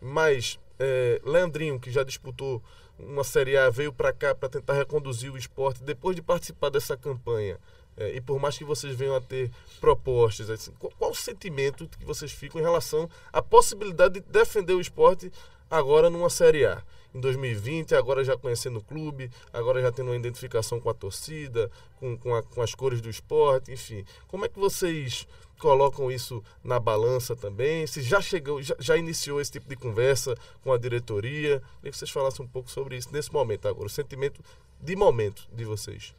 [0.00, 2.62] Mas é, Leandrinho, que já disputou
[3.06, 6.96] uma Série A, veio para cá para tentar reconduzir o esporte, depois de participar dessa
[6.96, 7.58] campanha,
[7.96, 11.88] é, e por mais que vocês venham a ter propostas, assim, qual, qual, o sentimento
[11.98, 15.30] que vocês ficam em relação à possibilidade de defender o esporte
[15.70, 16.82] agora numa Série A?
[17.12, 21.68] Em 2020, agora já conhecendo o clube, agora já tendo uma identificação com a torcida,
[21.98, 24.04] com, com, a, com as cores do esporte, enfim.
[24.28, 25.26] Como é que vocês
[25.60, 27.86] colocam isso na balança também?
[27.86, 31.62] Se já chegou, já, já, iniciou esse tipo de conversa com a diretoria?
[31.76, 34.42] Queria que vocês falassem um pouco sobre isso nesse momento agora, o sentimento
[34.80, 36.14] de momento de vocês.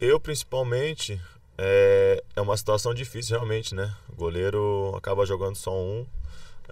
[0.00, 1.20] Eu, principalmente,
[1.58, 3.94] é, é uma situação difícil realmente, né?
[4.08, 6.06] O goleiro acaba jogando só um.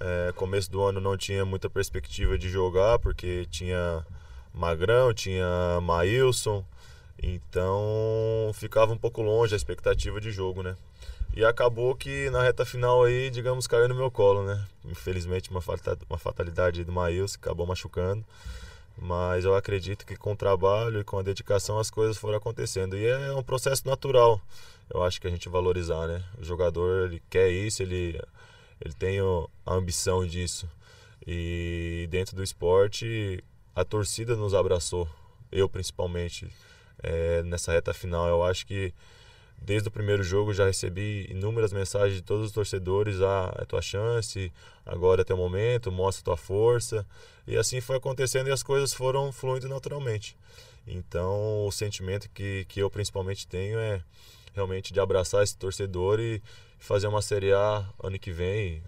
[0.01, 4.05] É, começo do ano não tinha muita perspectiva de jogar, porque tinha
[4.53, 6.65] Magrão, tinha Maílson,
[7.23, 10.77] então ficava um pouco longe a expectativa de jogo, né?
[11.37, 14.64] E acabou que na reta final aí, digamos, caiu no meu colo, né?
[14.85, 18.25] Infelizmente uma fatalidade do Maílson, acabou machucando.
[18.97, 22.97] Mas eu acredito que com o trabalho e com a dedicação as coisas foram acontecendo.
[22.97, 24.40] E é um processo natural,
[24.92, 26.23] eu acho que a gente valorizar, né?
[26.38, 28.20] O jogador, ele quer isso, ele,
[28.81, 29.18] ele tem
[29.66, 30.68] a ambição disso.
[31.27, 33.42] E dentro do esporte,
[33.75, 35.09] a torcida nos abraçou,
[35.51, 36.47] eu principalmente,
[37.03, 38.29] é, nessa reta final.
[38.29, 38.92] Eu acho que
[39.59, 43.83] desde o primeiro jogo já recebi inúmeras mensagens de todos os torcedores: ah, é tua
[43.83, 44.53] chance,
[44.85, 47.07] agora é teu momento, mostra tua força.
[47.47, 50.37] E assim foi acontecendo e as coisas foram fluindo naturalmente.
[50.87, 54.03] Então, o sentimento que, que eu principalmente tenho é
[54.55, 56.43] realmente de abraçar esse torcedor e
[56.79, 58.83] fazer uma Série A ano que vem,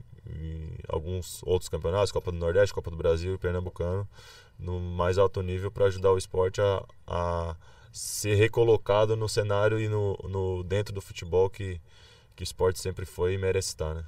[0.88, 4.08] alguns outros campeonatos, Copa do Nordeste, Copa do Brasil e Pernambucano,
[4.58, 7.56] no mais alto nível para ajudar o esporte a, a
[7.96, 11.80] ser recolocado no cenário e no, no dentro do futebol que,
[12.36, 14.04] que o esporte sempre foi e merece estar, né?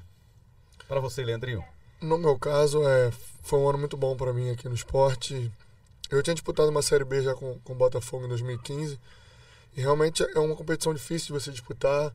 [0.87, 1.65] Para você, Leandrinho?
[1.99, 3.11] No meu caso, é,
[3.43, 5.51] foi um ano muito bom para mim aqui no esporte.
[6.11, 9.01] Eu tinha disputado uma Série B já com, com o Botafogo em 2015
[9.75, 12.13] e realmente é uma competição difícil de você disputar.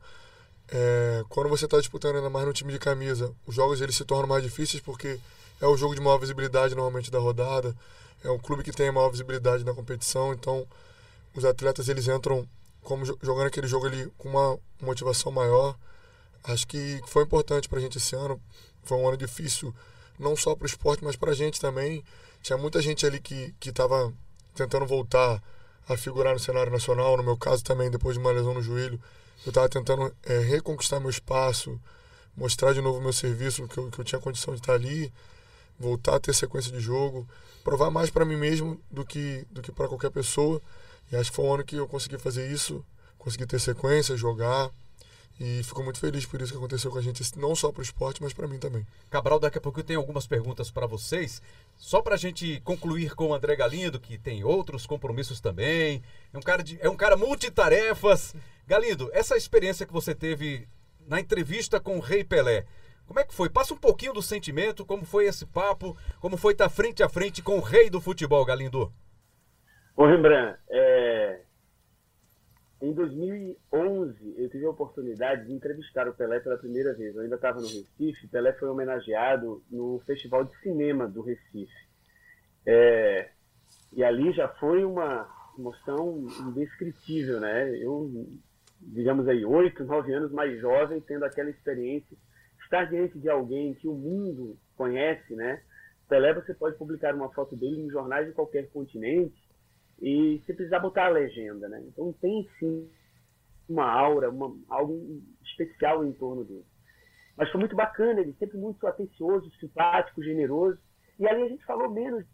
[0.68, 4.04] É, quando você está disputando ainda mais no time de camisa, os jogos eles se
[4.04, 5.18] tornam mais difíceis porque
[5.60, 7.76] é o jogo de maior visibilidade normalmente da rodada,
[8.22, 10.66] é o clube que tem a maior visibilidade na competição, então
[11.34, 12.48] os atletas eles entram
[12.82, 15.76] como jogando aquele jogo ali com uma motivação maior.
[16.42, 18.40] Acho que foi importante para a gente esse ano.
[18.84, 19.74] Foi um ano difícil,
[20.18, 22.04] não só para o esporte, mas para a gente também.
[22.42, 24.12] Tinha muita gente ali que estava
[24.54, 25.42] tentando voltar
[25.88, 27.16] a figurar no cenário nacional.
[27.16, 29.00] No meu caso também, depois de uma lesão no joelho,
[29.44, 31.80] eu estava tentando é, reconquistar meu espaço,
[32.36, 35.12] mostrar de novo meu serviço, que eu, que eu tinha condição de estar ali,
[35.78, 37.26] voltar a ter sequência de jogo,
[37.62, 40.60] provar mais para mim mesmo do que, do que para qualquer pessoa.
[41.14, 42.84] E acho que foi um ano que eu consegui fazer isso,
[43.16, 44.68] consegui ter sequência, jogar.
[45.38, 47.84] E fico muito feliz por isso que aconteceu com a gente, não só para o
[47.84, 48.84] esporte, mas para mim também.
[49.10, 51.40] Cabral, daqui a pouco eu tenho algumas perguntas para vocês.
[51.76, 56.02] Só para a gente concluir com o André Galindo, que tem outros compromissos também.
[56.32, 58.34] É um cara, de, é um cara multitarefas.
[58.66, 60.66] Galindo, essa experiência que você teve
[61.06, 62.64] na entrevista com o Rei Pelé,
[63.06, 63.48] como é que foi?
[63.48, 67.40] Passa um pouquinho do sentimento, como foi esse papo, como foi estar frente a frente
[67.40, 68.92] com o rei do futebol, Galindo?
[69.96, 71.40] Ô Rembrandt, é...
[72.82, 77.14] em 2011 eu tive a oportunidade de entrevistar o Pelé pela primeira vez.
[77.14, 78.26] Eu ainda estava no Recife.
[78.26, 81.72] Pelé foi homenageado no Festival de Cinema do Recife.
[82.66, 83.30] É...
[83.92, 87.70] E ali já foi uma emoção indescritível, né?
[87.78, 88.10] Eu,
[88.80, 92.16] digamos aí, oito, nove anos mais jovem, tendo aquela experiência,
[92.64, 95.62] estar diante de alguém que o mundo conhece, né?
[96.08, 99.43] Pelé, você pode publicar uma foto dele em jornais de qualquer continente
[100.00, 101.82] e se precisar botar a legenda, né?
[101.86, 102.88] Então tem sim
[103.68, 106.64] uma aura, uma, algo especial em torno dele.
[107.36, 110.78] Mas foi muito bacana, ele sempre muito atencioso, simpático, generoso.
[111.18, 112.24] E ali a gente falou menos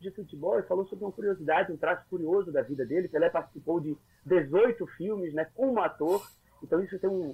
[0.00, 3.08] de futebol, ele falou sobre uma curiosidade, um traço curioso da vida dele.
[3.08, 6.26] Pelé participou de 18 filmes, né, como ator.
[6.62, 7.32] Então isso tem um,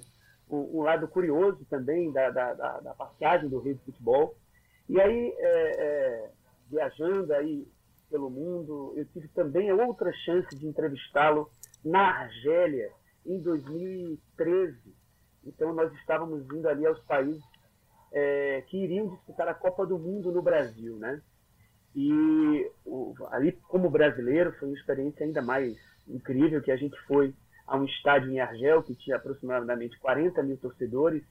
[0.49, 4.35] um, um lado curioso também da, da, da, da, passagem do rei do futebol.
[4.87, 6.31] E aí, é, é,
[6.69, 7.67] viajando aí
[8.13, 8.93] pelo mundo.
[8.95, 11.49] Eu tive também outra chance de entrevistá-lo
[11.83, 12.91] na Argélia,
[13.25, 14.77] em 2013.
[15.43, 17.43] Então, nós estávamos indo ali aos países
[18.11, 21.19] é, que iriam disputar a Copa do Mundo no Brasil, né?
[21.95, 25.75] E o, ali, como brasileiro, foi uma experiência ainda mais
[26.07, 27.33] incrível, que a gente foi
[27.65, 31.23] a um estádio em Argel, que tinha aproximadamente 40 mil torcedores,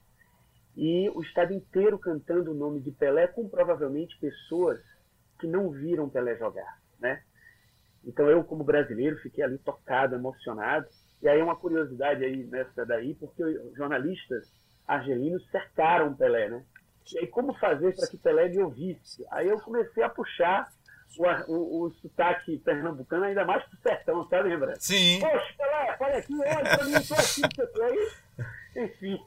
[0.75, 4.79] e o estádio inteiro cantando o nome de Pelé, com provavelmente pessoas
[5.43, 7.21] que não viram Pelé jogar, né?
[8.05, 10.87] Então eu, como brasileiro, fiquei ali tocado, emocionado.
[11.21, 13.43] E aí uma curiosidade aí nessa daí, porque
[13.75, 14.49] jornalistas
[14.87, 16.63] argelinos cercaram Pelé, né?
[17.11, 19.25] E aí como fazer para que Pelé me ouvisse?
[19.31, 20.69] Aí eu comecei a puxar
[21.17, 24.75] o, o, o sotaque pernambucano ainda mais pro sertão, tá lembra?
[24.79, 25.19] Sim.
[25.19, 28.85] Poxa, Pelé, olha aqui, olha pra mim, tô aqui, aí.
[28.85, 29.19] Enfim,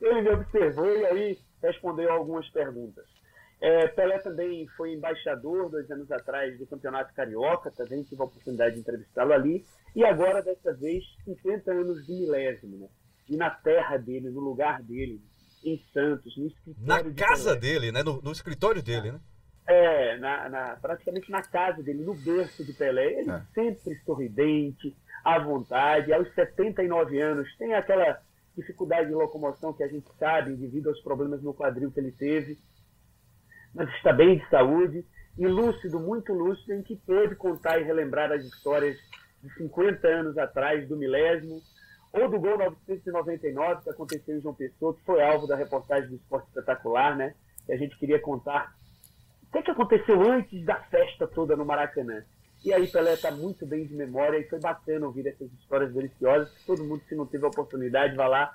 [0.00, 3.19] ele me observou e aí respondeu algumas perguntas.
[3.60, 8.74] É, Pelé também foi embaixador dois anos atrás do Campeonato Carioca, também tive a oportunidade
[8.74, 9.66] de entrevistá-lo ali.
[9.94, 12.88] E agora, dessa vez, 50 anos de milésimo, né?
[13.28, 15.20] E na terra dele, no lugar dele,
[15.62, 17.60] em Santos, no escritório Na casa Pelé.
[17.60, 18.02] dele, né?
[18.02, 19.20] No, no, escritório dele, né?
[19.66, 23.20] É, na, na, praticamente na casa dele, no berço de Pelé.
[23.20, 23.42] Ele é.
[23.52, 28.22] sempre sorridente, à vontade, aos 79 anos, tem aquela
[28.56, 32.58] dificuldade de locomoção que a gente sabe devido aos problemas no quadril que ele teve
[33.74, 35.04] mas está bem de saúde
[35.38, 38.96] e lúcido, muito lúcido, em que pôde contar e relembrar as histórias
[39.42, 41.60] de 50 anos atrás, do milésimo,
[42.12, 46.16] ou do gol 999 que aconteceu em João Pessoa, que foi alvo da reportagem do
[46.16, 47.34] Esporte Espetacular, né?
[47.64, 48.74] Que a gente queria contar
[49.50, 52.22] o que, é que aconteceu antes da festa toda no Maracanã.
[52.64, 56.52] E aí Pelé está muito bem de memória e foi bacana ouvir essas histórias deliciosas.
[56.66, 58.54] Todo mundo, se não teve a oportunidade, vá lá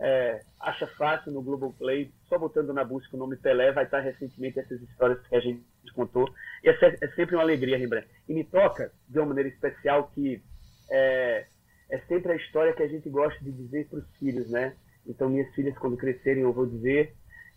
[0.00, 4.58] é, acha fácil no Globoplay, só botando na busca o nome Pelé, vai estar recentemente
[4.58, 5.62] essas histórias que a gente
[5.94, 6.28] contou.
[6.64, 8.08] E é, é sempre uma alegria, Rembrandt.
[8.28, 10.42] E me toca, de uma maneira especial, que
[10.90, 11.46] é,
[11.90, 14.74] é sempre a história que a gente gosta de dizer para os filhos, né?
[15.06, 17.14] Então, minhas filhas, quando crescerem, eu vou dizer,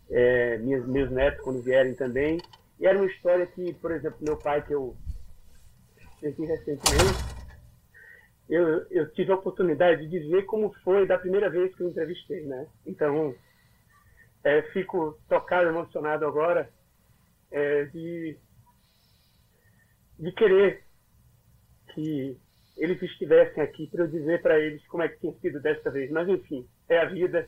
[0.09, 2.41] é, minhas, meus netos, quando vierem também.
[2.79, 4.95] E era uma história que, por exemplo, meu pai, que eu
[6.25, 7.32] aqui recentemente,
[8.49, 12.45] eu, eu tive a oportunidade de ver como foi da primeira vez que eu entrevistei,
[12.45, 12.67] né?
[12.85, 13.35] Então,
[14.43, 16.69] é, fico tocado, emocionado agora
[17.51, 18.37] é, de,
[20.19, 20.83] de querer
[21.93, 22.37] que
[22.75, 26.11] eles estivessem aqui para eu dizer para eles como é que tinha sido desta vez.
[26.11, 27.47] Mas, enfim, é a vida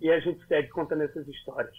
[0.00, 1.76] e a gente segue contando essas histórias.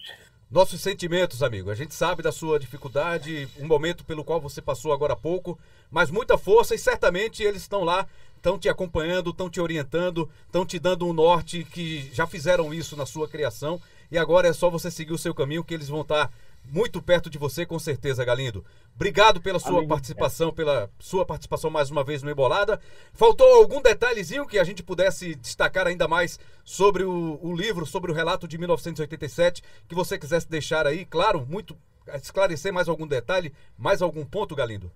[0.55, 1.69] Nossos sentimentos, amigo.
[1.69, 5.59] A gente sabe da sua dificuldade, um momento pelo qual você passou agora há pouco,
[5.91, 10.65] mas muita força e certamente eles estão lá, estão te acompanhando, estão te orientando, estão
[10.65, 14.69] te dando um norte que já fizeram isso na sua criação e agora é só
[14.69, 16.31] você seguir o seu caminho que eles vão estar
[16.71, 18.63] muito perto de você, com certeza, Galindo.
[18.95, 19.89] Obrigado pela sua Amigo.
[19.89, 22.79] participação, pela sua participação mais uma vez no Embolada.
[23.13, 28.11] Faltou algum detalhezinho que a gente pudesse destacar ainda mais sobre o, o livro, sobre
[28.11, 31.75] o relato de 1987, que você quisesse deixar aí, claro, muito
[32.13, 34.91] esclarecer mais algum detalhe, mais algum ponto, Galindo?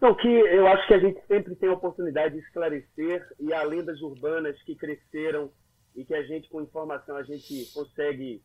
[0.00, 3.62] Não, que eu acho que a gente sempre tem a oportunidade de esclarecer e há
[3.62, 5.50] lendas urbanas que cresceram
[5.94, 8.42] e que a gente, com informação, a gente consegue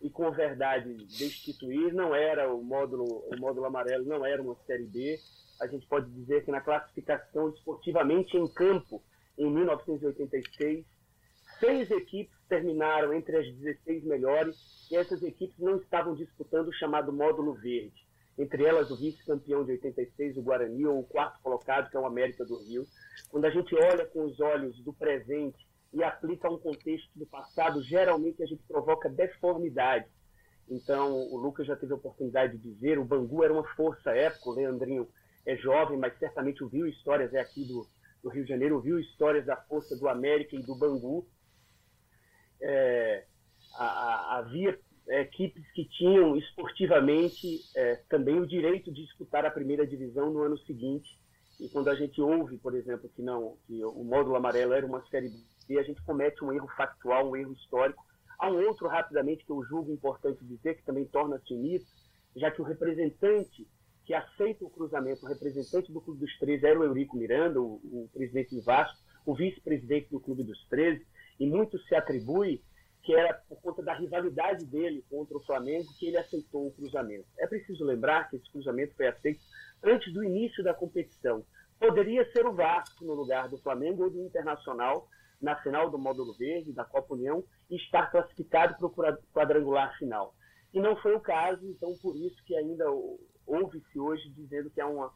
[0.00, 1.92] e com verdade destituir.
[1.92, 5.18] Não era o módulo, o módulo amarelo não era uma série B.
[5.60, 9.02] A gente pode dizer que na classificação esportivamente em campo,
[9.38, 10.84] em 1986,
[11.58, 14.56] seis equipes terminaram entre as 16 melhores
[14.90, 18.04] e essas equipes não estavam disputando o chamado módulo verde.
[18.36, 22.06] Entre elas o vice-campeão de 86, o Guarani, ou o quarto colocado, que é o
[22.06, 22.84] América do Rio.
[23.30, 25.64] Quando a gente olha com os olhos do presente
[25.94, 30.06] e aplica a um contexto do passado, geralmente a gente provoca deformidade.
[30.68, 34.50] Então, o Lucas já teve a oportunidade de ver, o Bangu era uma força época,
[34.50, 35.08] o Leandrinho
[35.46, 37.86] é jovem, mas certamente ouviu histórias, é aqui do,
[38.22, 41.28] do Rio de Janeiro, ouviu histórias da força do América e do Bangu.
[42.60, 43.24] É,
[43.74, 49.86] a, a, havia equipes que tinham esportivamente é, também o direito de disputar a primeira
[49.86, 51.20] divisão no ano seguinte.
[51.60, 55.04] E quando a gente ouve, por exemplo, que não, que o módulo amarelo era uma
[55.06, 55.30] série
[55.68, 58.04] e a gente comete um erro factual, um erro histórico.
[58.38, 61.86] Há um outro, rapidamente, que eu julgo importante dizer, que também torna-se mito,
[62.36, 63.66] já que o representante
[64.04, 67.80] que aceita o cruzamento, o representante do Clube dos 13 era o Eurico Miranda, o,
[67.84, 71.06] o presidente do Vasco, o vice-presidente do Clube dos 13,
[71.40, 72.62] e muito se atribui
[73.04, 77.26] que era por conta da rivalidade dele contra o Flamengo que ele aceitou o cruzamento.
[77.38, 79.40] É preciso lembrar que esse cruzamento foi aceito
[79.82, 81.44] antes do início da competição.
[81.78, 85.06] Poderia ser o Vasco no lugar do Flamengo ou do Internacional,
[85.44, 90.34] na final do módulo verde, da Copa União, e estar classificado para o quadrangular final.
[90.72, 92.84] E não foi o caso, então por isso que ainda
[93.46, 95.12] ouve-se hoje dizendo que é uma,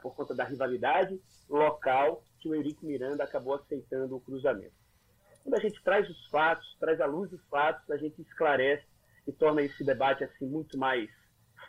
[0.00, 1.20] por conta da rivalidade
[1.50, 4.72] local, que o Eurico Miranda acabou aceitando o cruzamento.
[5.42, 8.86] Quando a gente traz os fatos, traz à luz os fatos, a gente esclarece
[9.26, 11.10] e torna esse debate assim muito mais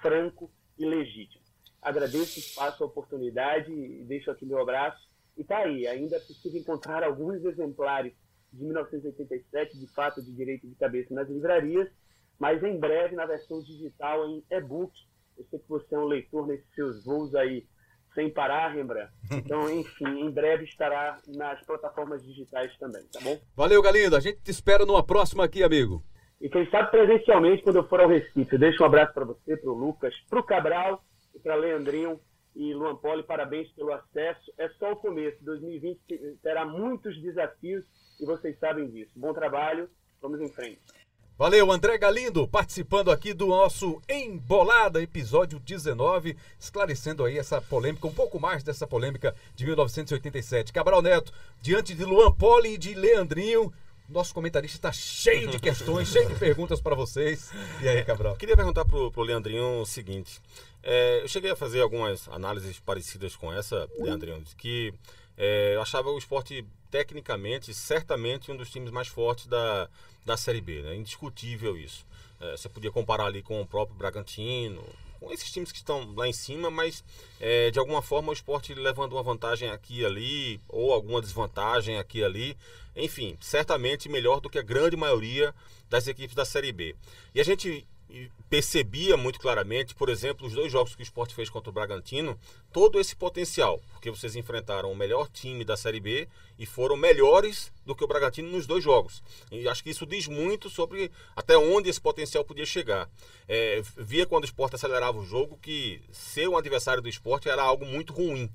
[0.02, 1.44] franco e legítimo.
[1.82, 6.20] Agradeço o espaço, a oportunidade e deixo aqui meu abraço e está aí, ainda é
[6.20, 8.14] possível encontrar alguns exemplares
[8.52, 11.90] de 1987, de fato, de direito de cabeça nas livrarias,
[12.40, 14.94] mas em breve na versão digital em e-book.
[15.38, 17.66] Eu sei que você é um leitor nesses seus voos aí
[18.14, 19.12] sem parar, Rembrandt.
[19.34, 23.40] Então, enfim, em breve estará nas plataformas digitais também, tá bom?
[23.56, 24.16] Valeu, Galindo.
[24.16, 26.04] A gente te espera numa próxima aqui, amigo.
[26.40, 28.54] E quem sabe presencialmente quando eu for ao Recife.
[28.54, 31.04] Eu deixo um abraço para você, para o Lucas, para o Cabral
[31.34, 32.20] e para Leandrinho
[32.56, 34.52] e Luan Poli, parabéns pelo acesso.
[34.58, 35.44] É só o começo.
[35.44, 37.84] 2020 terá muitos desafios
[38.20, 39.12] e vocês sabem disso.
[39.16, 39.90] Bom trabalho,
[40.22, 40.80] vamos em frente.
[41.36, 48.14] Valeu, André Galindo, participando aqui do nosso Embolada, episódio 19, esclarecendo aí essa polêmica, um
[48.14, 50.72] pouco mais dessa polêmica de 1987.
[50.72, 53.74] Cabral Neto, diante de Luan Poli e de Leandrinho,
[54.08, 57.52] nosso comentarista está cheio de questões, cheio de perguntas para vocês.
[57.82, 58.36] E aí, Cabral?
[58.36, 60.40] Queria perguntar pro, pro Leandrinho o seguinte:
[60.84, 64.94] é, eu cheguei a fazer algumas análises parecidas com essa, Leandrinho, que
[65.38, 69.90] é, eu achava o esporte tecnicamente, certamente um dos times mais fortes da,
[70.26, 70.96] da Série B, né?
[70.96, 72.06] Indiscutível isso.
[72.40, 74.84] É, você podia comparar ali com o próprio Bragantino,
[75.20, 77.04] com esses times que estão lá em cima, mas
[77.40, 81.98] é, de alguma forma o esporte levando uma vantagem aqui e ali, ou alguma desvantagem
[81.98, 82.58] aqui e ali.
[82.96, 85.56] Enfim, certamente melhor do que a grande maioria
[85.90, 86.96] das equipes da Série B.
[87.34, 87.88] E a gente
[88.50, 92.40] percebia muito claramente, por exemplo, os dois jogos que o esporte fez contra o Bragantino,
[92.72, 96.28] todo esse potencial, porque vocês enfrentaram o melhor time da Série B
[96.60, 99.24] e foram melhores do que o Bragantino nos dois jogos.
[99.52, 103.10] E acho que isso diz muito sobre até onde esse potencial podia chegar.
[103.48, 107.64] É, via quando o esporte acelerava o jogo que ser um adversário do esporte era
[107.64, 108.50] algo muito ruim.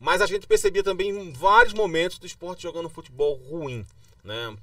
[0.00, 3.86] Mas a gente percebia também vários momentos do esporte jogando futebol ruim.
[4.22, 4.56] Né?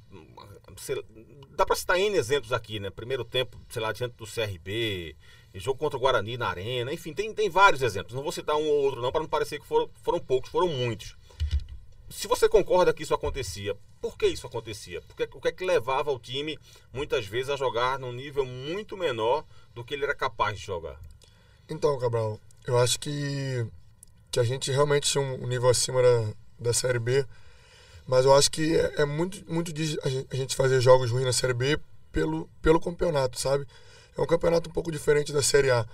[1.51, 2.89] Dá para citar N exemplos aqui, né?
[2.89, 5.16] Primeiro tempo, sei lá, diante do CRB,
[5.55, 8.14] jogo contra o Guarani na Arena, enfim, tem, tem vários exemplos.
[8.14, 10.68] Não vou citar um ou outro, não, para não parecer que foram, foram poucos, foram
[10.68, 11.18] muitos.
[12.10, 15.01] Se você concorda que isso acontecia, por que isso acontecia?
[15.01, 16.57] Porque, o que é que levava o time,
[16.91, 19.45] muitas vezes, a jogar num nível muito menor
[19.76, 20.99] do que ele era capaz de jogar?
[21.70, 23.68] Então, Cabral, eu acho que,
[24.32, 27.26] que a gente realmente tinha um nível acima da, da Série B,
[28.10, 29.95] mas eu acho que é, é muito, muito de
[30.32, 31.80] a gente fazer jogos ruins na Série B
[32.12, 33.68] pelo, pelo campeonato, sabe?
[34.18, 35.86] É um campeonato um pouco diferente da Série A.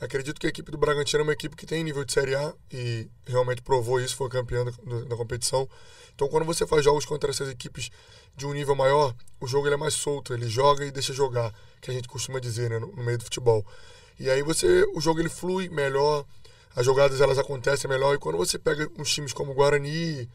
[0.00, 2.54] Acredito que a equipe do Bragantino é uma equipe que tem nível de Série A
[2.72, 4.70] e realmente provou isso, foi campeã da,
[5.00, 5.68] da competição.
[6.14, 7.90] Então, quando você faz jogos contra essas equipes
[8.36, 11.52] de um nível maior, o jogo ele é mais solto, ele joga e deixa jogar,
[11.80, 13.66] que a gente costuma dizer né, no, no meio do futebol.
[14.20, 16.24] E aí você, o jogo ele flui melhor,
[16.76, 18.14] as jogadas elas acontecem melhor.
[18.14, 20.30] E quando você pega uns times como Guarani,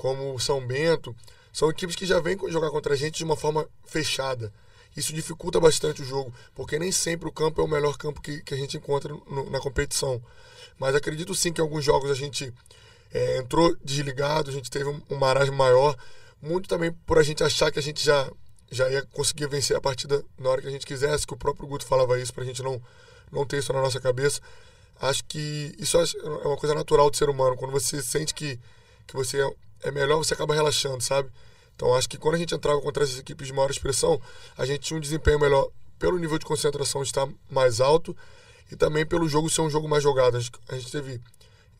[0.00, 1.14] como São Bento,
[1.52, 4.50] são equipes que já vêm jogar contra a gente de uma forma fechada.
[4.96, 8.42] Isso dificulta bastante o jogo, porque nem sempre o campo é o melhor campo que,
[8.42, 10.18] que a gente encontra no, na competição.
[10.78, 12.50] Mas acredito sim que em alguns jogos a gente
[13.12, 15.94] é, entrou desligado, a gente teve um, um marasmo maior,
[16.40, 18.26] muito também por a gente achar que a gente já,
[18.70, 21.68] já ia conseguir vencer a partida na hora que a gente quisesse, que o próprio
[21.68, 22.80] Guto falava isso para a gente não,
[23.30, 24.40] não ter isso na nossa cabeça.
[24.98, 26.04] Acho que isso é
[26.46, 27.54] uma coisa natural do ser humano.
[27.54, 28.58] Quando você sente que,
[29.06, 29.54] que você é
[29.90, 31.30] melhor, você acaba relaxando, sabe?
[31.74, 34.20] Então acho que quando a gente entrava contra essas equipes de maior expressão,
[34.56, 38.16] a gente tinha um desempenho melhor pelo nível de concentração estar mais alto
[38.70, 40.36] e também pelo jogo ser um jogo mais jogado.
[40.36, 41.20] A gente teve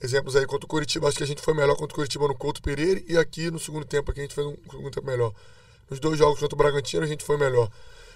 [0.00, 2.34] exemplos aí contra o Curitiba, acho que a gente foi melhor contra o Curitiba no
[2.34, 5.34] Couto Pereira e aqui no segundo tempo aqui a gente fez um segundo tempo melhor.
[5.90, 7.70] Nos dois jogos contra o Bragantino a gente foi melhor.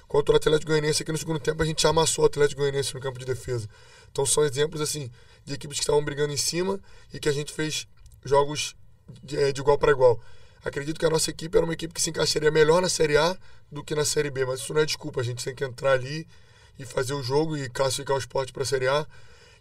[0.09, 3.01] Contra o Atlético Goianiense aqui no segundo tempo a gente amassou o Atlético Goianiense no
[3.01, 3.69] campo de defesa.
[4.11, 5.11] Então são exemplos assim
[5.45, 6.81] de equipes que estavam brigando em cima
[7.13, 7.87] e que a gente fez
[8.25, 8.75] jogos
[9.23, 10.21] de, eh, de igual para igual.
[10.65, 13.37] Acredito que a nossa equipe era uma equipe que se encaixaria melhor na Série A
[13.71, 15.21] do que na Série B, mas isso não é desculpa.
[15.21, 16.27] A gente tem que entrar ali
[16.79, 19.07] e fazer o jogo e classificar o esporte para a Série A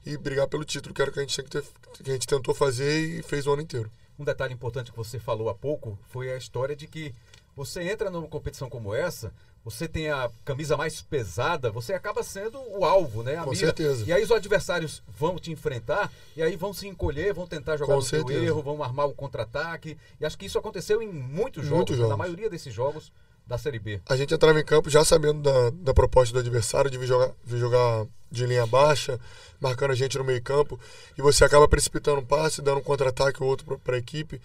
[0.05, 1.63] e brigar pelo título, que era o que a gente, ter,
[2.01, 3.91] que a gente tentou fazer e fez o ano inteiro.
[4.17, 7.13] Um detalhe importante que você falou há pouco foi a história de que
[7.55, 9.33] você entra numa competição como essa,
[9.64, 13.38] você tem a camisa mais pesada, você acaba sendo o alvo, né?
[13.38, 13.66] A Com mira.
[13.68, 14.03] certeza.
[14.05, 17.93] E aí os adversários vão te enfrentar e aí vão se encolher, vão tentar jogar
[17.93, 18.45] Com no seu certeza.
[18.45, 19.97] erro, vão armar o contra-ataque.
[20.20, 22.18] E acho que isso aconteceu em muitos jogos, Muitos na jogos.
[22.18, 23.11] maioria desses jogos
[23.47, 24.01] da Série B.
[24.07, 27.32] A gente entrava em campo já sabendo da, da proposta do adversário de vir jogar,
[27.45, 29.20] vir jogar de linha baixa,
[29.61, 30.80] marcando a gente no meio campo,
[31.18, 34.41] e você acaba precipitando um passe, dando um contra-ataque ou outro para a equipe.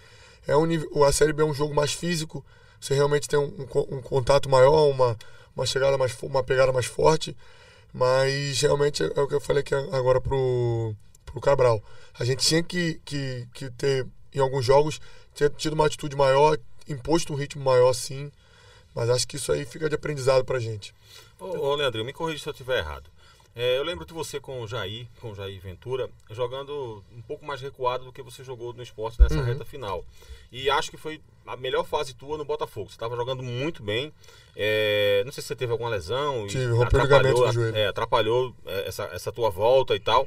[0.47, 2.45] É um a Série B é um jogo mais físico,
[2.79, 5.17] você realmente tem um, um co- contato maior, uma,
[5.55, 7.35] uma chegada mais uma pegada mais forte,
[7.93, 10.93] mas realmente é o que eu falei aqui agora pro,
[11.25, 11.81] pro Cabral.
[12.19, 14.99] A gente tinha que, que, que ter, em alguns jogos,
[15.35, 16.57] ter tido uma atitude maior,
[16.87, 18.31] imposto um ritmo maior sim,
[18.93, 20.93] mas acho que isso aí fica de aprendizado pra gente.
[21.39, 23.09] Ô, ô Leandrinho, me corrija se eu estiver errado.
[23.61, 27.45] É, eu lembro de você com o Jair, com o Jair Ventura, jogando um pouco
[27.45, 29.43] mais recuado do que você jogou no esporte nessa Uhum.
[29.43, 30.05] reta final.
[30.49, 32.87] E acho que foi a melhor fase tua no Botafogo.
[32.89, 34.13] Você estava jogando muito bem.
[34.55, 36.47] É, não sei se você teve alguma lesão.
[36.47, 37.75] Tive, rompi o atrapalhou- ligamento do joelho.
[37.75, 40.25] é, atrapalhou é, essa, essa tua volta e tal.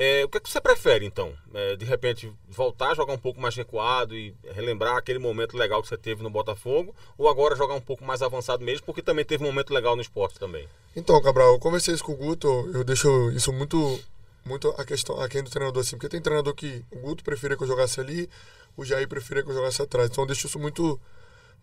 [0.00, 1.32] É, o que, é que você prefere, então?
[1.52, 5.82] É, de repente, voltar a jogar um pouco mais recuado e relembrar aquele momento legal
[5.82, 6.94] que você teve no Botafogo?
[7.18, 10.02] Ou agora jogar um pouco mais avançado mesmo, porque também teve um momento legal no
[10.02, 10.68] esporte também?
[10.94, 13.98] Então, Cabral, eu conversei isso com o Guto, eu deixo isso muito
[14.44, 17.56] muito a questão a quem do treinador assim, porque tem treinador que o Guto preferia
[17.56, 18.30] que eu jogasse ali,
[18.76, 20.08] o Jair preferia que eu jogasse atrás.
[20.08, 20.98] Então eu deixo isso muito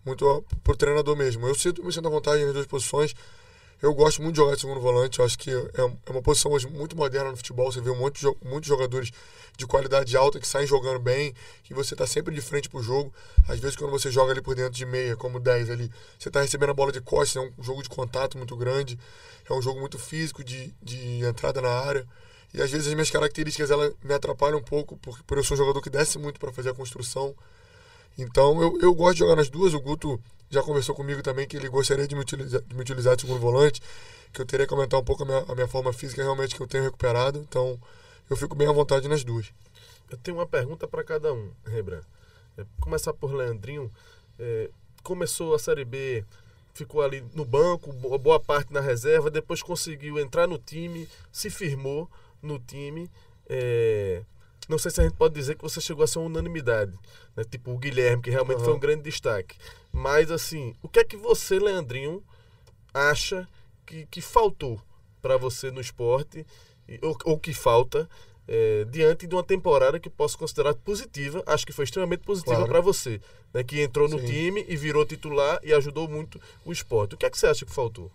[0.06, 1.48] muito pro treinador mesmo.
[1.48, 3.16] Eu sinto me sinto à vontade nas duas posições.
[3.82, 6.52] Eu gosto muito de jogar de segundo volante, eu acho que é é uma posição
[6.52, 7.72] hoje muito moderna no futebol.
[7.72, 9.12] Você vê um monte de, muitos jogadores
[9.58, 13.14] de qualidade alta que saem jogando bem, que você está sempre de frente pro jogo.
[13.48, 16.42] Às vezes, quando você joga ali por dentro de meia, como 10 ali, você está
[16.42, 18.98] recebendo a bola de costas, é um jogo de contato muito grande,
[19.50, 22.08] é um jogo muito físico de, de entrada na área.
[22.54, 25.56] E às vezes as minhas características ela me atrapalham um pouco, porque por eu sou
[25.56, 27.36] um jogador que desce muito para fazer a construção.
[28.18, 29.74] Então eu, eu gosto de jogar nas duas.
[29.74, 30.20] O Guto
[30.50, 33.40] já conversou comigo também que ele gostaria de me utilizar de, me utilizar de segundo
[33.40, 33.82] volante,
[34.32, 36.62] que eu teria que aumentar um pouco a minha, a minha forma física realmente que
[36.62, 37.40] eu tenho recuperado.
[37.40, 37.80] Então
[38.30, 39.52] eu fico bem à vontade nas duas.
[40.10, 42.06] Eu tenho uma pergunta para cada um, Rembrandt.
[42.58, 43.92] É, começar por Leandrinho.
[44.38, 44.70] É,
[45.04, 46.24] começou a Série B,
[46.74, 51.50] ficou ali no banco, bo- boa parte na reserva, depois conseguiu entrar no time, se
[51.50, 52.10] firmou
[52.42, 53.10] no time.
[53.48, 54.22] É,
[54.68, 56.92] não sei se a gente pode dizer que você chegou a ser uma unanimidade,
[57.36, 57.44] né?
[57.44, 59.56] tipo o Guilherme, que realmente foi um grande destaque.
[59.96, 62.22] Mas, assim, o que é que você, Leandrinho,
[62.94, 63.48] acha
[63.86, 64.82] que, que faltou
[65.22, 66.46] para você no esporte,
[67.02, 68.08] ou, ou que falta,
[68.46, 72.72] é, diante de uma temporada que posso considerar positiva, acho que foi extremamente positiva Claro.
[72.72, 73.22] para você,
[73.54, 74.26] né, que entrou no Sim.
[74.26, 77.16] time e virou titular e ajudou muito o esporte.
[77.16, 78.12] O que é que você acha que faltou?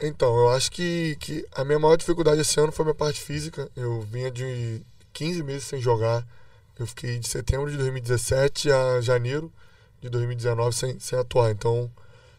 [0.00, 3.20] Então, eu acho que, que a minha maior dificuldade esse ano foi a minha parte
[3.20, 3.70] física.
[3.76, 4.80] Eu vinha de
[5.12, 6.26] 15 meses sem jogar.
[6.78, 9.50] Eu fiquei de setembro de 2017 a janeiro
[10.00, 11.50] de 2019 sem, sem atuar.
[11.50, 11.90] Então,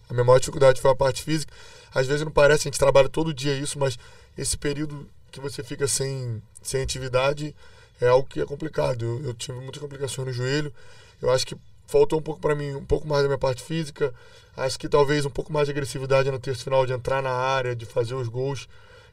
[0.09, 1.53] a minha maior dificuldade foi a parte física.
[1.93, 3.97] Às vezes não parece, a gente trabalha todo dia isso, mas
[4.37, 7.55] esse período que você fica sem, sem atividade
[7.99, 9.03] é algo que é complicado.
[9.03, 10.73] Eu, eu tive muitas complicações no joelho.
[11.21, 11.55] Eu acho que
[11.87, 14.13] faltou um pouco para mim, um pouco mais da minha parte física.
[14.55, 17.75] Acho que talvez um pouco mais de agressividade no terço final, de entrar na área,
[17.75, 18.67] de fazer os gols,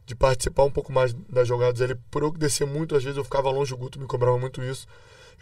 [0.06, 1.94] de participar um pouco mais das jogadas ali.
[2.10, 4.86] Por eu descer muito, às vezes eu ficava longe, o Guto me cobrava muito isso.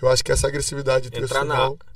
[0.00, 1.72] Eu acho que essa agressividade de terço Entrar na, final.
[1.74, 1.91] en-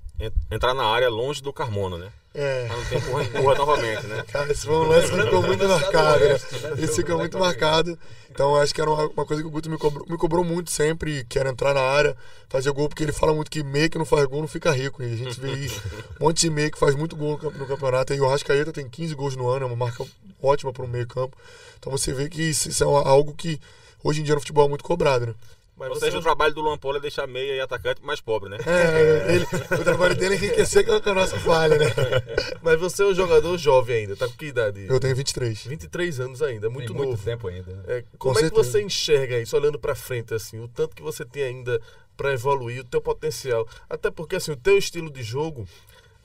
[0.50, 2.12] entrar na área longe do Carmona, né?
[2.34, 2.66] É.
[2.66, 4.24] Pra não ter empurra, empurra novamente, né?
[4.28, 6.34] Cara, esse foi um lance que ficou muito marcado, né?
[6.78, 7.98] Esse ficou muito marcado.
[8.30, 10.70] Então, acho que era uma, uma coisa que o Guto me cobrou, me cobrou muito
[10.70, 12.14] sempre, que era entrar na área,
[12.50, 15.02] fazer gol, porque ele fala muito que meio que não faz gol não fica rico.
[15.02, 15.70] E a gente vê aí
[16.20, 18.12] um monte de meio que faz muito gol no campeonato.
[18.12, 20.04] E o Rascaeta tem 15 gols no ano, é uma marca
[20.42, 21.36] ótima para o meio campo.
[21.78, 23.58] Então você vê que isso, isso é algo que
[24.04, 25.34] hoje em dia no futebol é muito cobrado, né?
[25.78, 28.48] Mas Ou seja, o trabalho do Luan Polo é deixar meia e atacante mais pobre,
[28.48, 28.56] né?
[28.66, 31.86] É, ele, o trabalho dele é enriquecer com a nossa falha, né?
[32.62, 34.86] mas você é um jogador jovem ainda, tá com que idade?
[34.88, 35.66] Eu tenho 23.
[35.66, 37.08] 23 anos ainda, muito Tem novo.
[37.10, 37.70] muito tempo ainda.
[37.72, 37.82] né?
[37.88, 38.70] É, como Com é que certeza.
[38.70, 41.78] você enxerga isso, olhando pra frente, assim, o tanto que você tem ainda
[42.16, 43.68] pra evoluir, o teu potencial?
[43.90, 45.68] Até porque, assim, o teu estilo de jogo,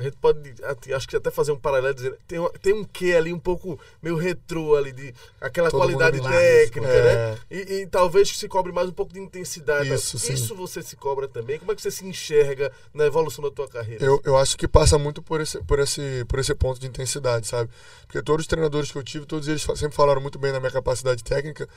[0.01, 0.53] a gente pode,
[0.93, 4.15] acho que até fazer um paralelo, dizendo, tem, tem um quê ali um pouco meio
[4.15, 7.03] retrô ali, de aquela Todo qualidade técnica, isso.
[7.03, 7.13] né?
[7.13, 7.37] É.
[7.49, 9.87] E, e talvez se cobre mais um pouco de intensidade.
[9.87, 9.95] tá?
[9.95, 10.33] Isso, sim.
[10.33, 11.59] isso você se cobra também?
[11.59, 14.03] Como é que você se enxerga na evolução da tua carreira?
[14.03, 17.47] Eu, eu acho que passa muito por esse, por, esse, por esse ponto de intensidade,
[17.47, 17.69] sabe?
[18.07, 20.71] Porque todos os treinadores que eu tive, todos eles sempre falaram muito bem da minha
[20.71, 21.67] capacidade técnica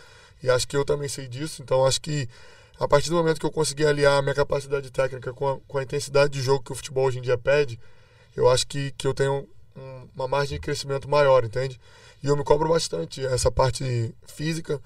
[0.43, 1.63] e acho que eu também sei disso.
[1.63, 2.29] Então acho que
[2.79, 5.79] a partir do momento que eu consegui aliar a minha capacidade técnica com a, com
[5.79, 7.79] a intensidade de jogo que o futebol hoje em dia pede,
[8.37, 11.81] eu acho que, que eu tenho um- uma margem de crescimento maior, entende?
[12.23, 14.81] E eu me cobro bastante essa parte física.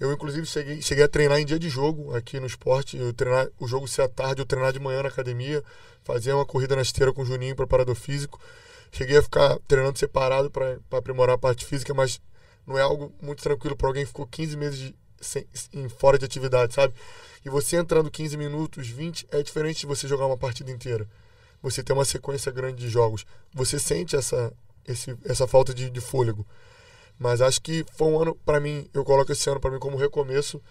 [0.00, 2.96] Eu, inclusive, cheguei, cheguei a treinar em dia de jogo aqui no esporte.
[2.96, 5.62] Eu treinar, o jogo ser à tarde, eu treinar de manhã na academia,
[6.04, 8.40] fazer uma corrida na esteira com o Juninho, preparador físico.
[8.92, 12.20] Cheguei a ficar treinando separado para aprimorar a parte física, mas
[12.66, 15.44] não é algo muito tranquilo para alguém que ficou 15 meses de, sem,
[15.74, 16.94] em, fora de atividade, sabe?
[17.44, 21.08] E você entrando 15 minutos, 20, é diferente de você jogar uma partida inteira.
[21.62, 23.26] Você tem uma sequência grande de jogos.
[23.52, 24.52] Você sente essa,
[24.86, 26.46] esse, essa falta de, de fôlego.
[27.18, 29.96] Mas acho que foi um ano, para mim, eu coloco esse ano para mim como
[29.96, 30.62] recomeço,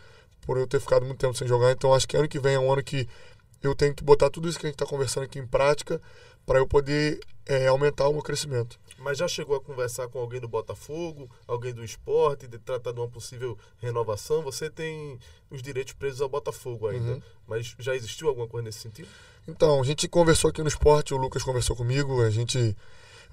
[0.42, 1.72] por eu ter ficado muito tempo sem jogar.
[1.72, 3.08] Então acho que ano que vem é um ano que
[3.62, 6.02] eu tenho que botar tudo isso que a gente está conversando aqui em prática
[6.46, 8.80] para eu poder é, aumentar o meu crescimento.
[8.98, 13.00] Mas já chegou a conversar com alguém do Botafogo, alguém do esporte, de tratar de
[13.00, 14.42] uma possível renovação?
[14.44, 15.20] Você tem
[15.50, 17.22] os direitos presos ao Botafogo ainda, Uhum.
[17.48, 19.08] mas já existiu alguma coisa nesse sentido?
[19.48, 22.76] Então, a gente conversou aqui no esporte, o Lucas conversou comigo, a gente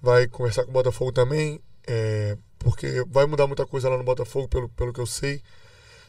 [0.01, 4.47] vai conversar com o Botafogo também, é, porque vai mudar muita coisa lá no Botafogo,
[4.49, 5.43] pelo, pelo que eu sei.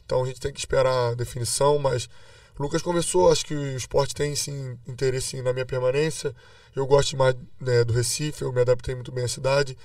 [0.06, 2.08] Então a gente tem que esperar a definição, mas
[2.58, 6.34] o Lucas conversou, acho que o esporte tem sim interesse na minha permanência.
[6.76, 9.78] Eu gosto mais né, do Recife, eu me adaptei muito bem à cidade,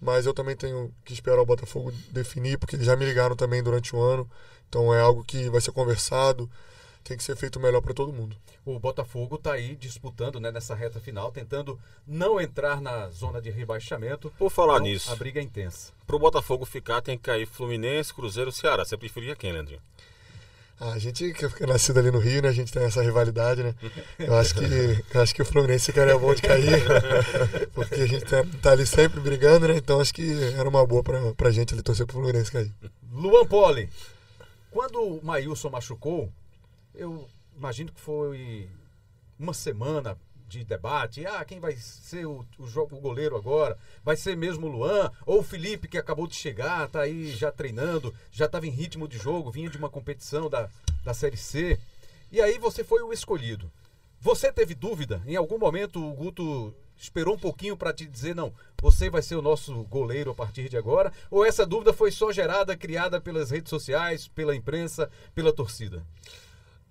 [0.00, 3.62] mas eu também tenho que esperar o Botafogo definir, porque eles já me ligaram também
[3.62, 4.28] durante o ano.
[4.68, 6.48] Então é algo que vai ser conversado,
[7.02, 8.36] tem que ser feito melhor para todo mundo.
[8.64, 13.50] O Botafogo está aí disputando né, nessa reta final, tentando não entrar na zona de
[13.50, 14.30] rebaixamento.
[14.38, 15.92] Por falar Então, nisso, A briga é intensa.
[16.06, 18.84] pro Botafogo ficar tem que cair Fluminense, Cruzeiro, Ceará.
[18.84, 19.80] Você preferia quem, Leandrinho?
[20.80, 22.48] Ah, a gente que é nascido ali no Rio, né?
[22.48, 23.74] A gente tem essa rivalidade, né?
[24.16, 24.64] Eu acho que,
[25.12, 26.84] eu acho que o Fluminense ficaria bom de cair,
[27.74, 29.76] porque a gente tá, tá ali sempre brigando, né?
[29.76, 32.72] Então acho que era uma boa pra, pra gente ali torcer pro Fluminense cair.
[33.10, 33.90] Luan Poli,
[34.70, 36.30] quando o Maílson machucou,
[36.94, 38.68] eu imagino que foi
[39.36, 40.16] uma semana
[40.48, 41.26] de debate.
[41.26, 43.76] Ah, quem vai ser o, o, o goleiro agora?
[44.02, 45.10] Vai ser mesmo o Luan?
[45.26, 49.06] Ou o Felipe, que acabou de chegar, tá aí já treinando, já estava em ritmo
[49.06, 50.68] de jogo, vinha de uma competição da,
[51.04, 51.78] da Série C.
[52.32, 53.70] E aí você foi o escolhido.
[54.20, 55.22] Você teve dúvida?
[55.26, 59.36] Em algum momento o Guto esperou um pouquinho para te dizer, não, você vai ser
[59.36, 61.12] o nosso goleiro a partir de agora?
[61.30, 66.04] Ou essa dúvida foi só gerada, criada pelas redes sociais, pela imprensa, pela torcida?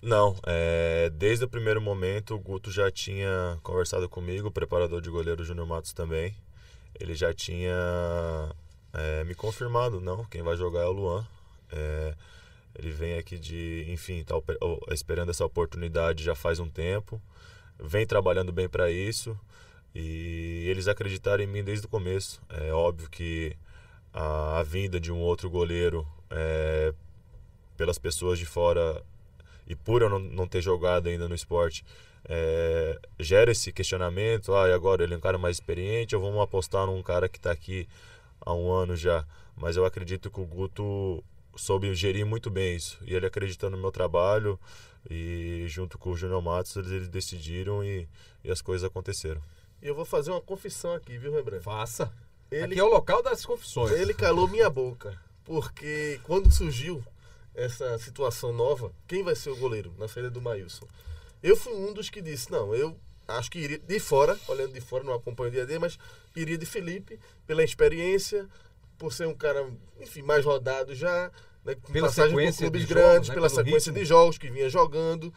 [0.02, 5.10] Não, é, desde o primeiro momento o Guto já tinha conversado comigo, o preparador de
[5.10, 6.36] goleiro Júnior Matos também.
[7.00, 7.76] Ele já tinha
[8.94, 11.26] é, me confirmado, não, quem vai jogar é o Luan.
[11.72, 12.16] É,
[12.78, 14.36] ele vem aqui de, enfim, tá
[14.92, 17.20] esperando essa oportunidade já faz um tempo,
[17.80, 19.38] vem trabalhando bem para isso
[19.96, 22.40] e eles acreditaram em mim desde o começo.
[22.50, 23.58] É óbvio que
[24.14, 26.94] a, a vinda de um outro goleiro é,
[27.76, 29.04] pelas pessoas de fora
[29.68, 31.84] e por eu não, não ter jogado ainda no esporte,
[32.30, 36.42] é, gera esse questionamento, ah, e agora ele é um cara mais experiente, ou vamos
[36.42, 37.88] apostar num cara que está aqui
[38.42, 39.26] há um ano já.
[39.56, 41.24] Mas eu acredito que o Guto
[41.56, 43.00] soube gerir muito bem isso.
[43.06, 44.60] E ele acreditando no meu trabalho
[45.10, 48.08] e junto com o Júnior Matos, eles, eles decidiram e,
[48.44, 49.42] e, as coisas aconteceram.
[49.82, 51.64] E eu vou fazer uma confissão aqui, viu, Rembrandt?
[51.64, 52.12] Faça.
[52.52, 53.92] Ele, aqui é o local das confissões.
[53.92, 57.04] Ele calou minha boca, porque quando surgiu
[57.58, 60.88] essa situação nova, quem vai ser o goleiro na saída do Maílson?
[61.42, 62.96] Eu fui um dos que disse, não, eu
[63.28, 65.98] acho que iria de fora, olhando de fora, não acompanho o dia a dia, mas
[66.36, 68.48] iria de Felipe, pela experiência,
[68.98, 69.68] por ser um cara,
[70.00, 71.32] enfim, mais rodado já,
[71.66, 73.94] né, com pela passagem por clubes grandes, jogos, né, pela sequência ritmo.
[73.94, 75.34] de jogos que vinha jogando.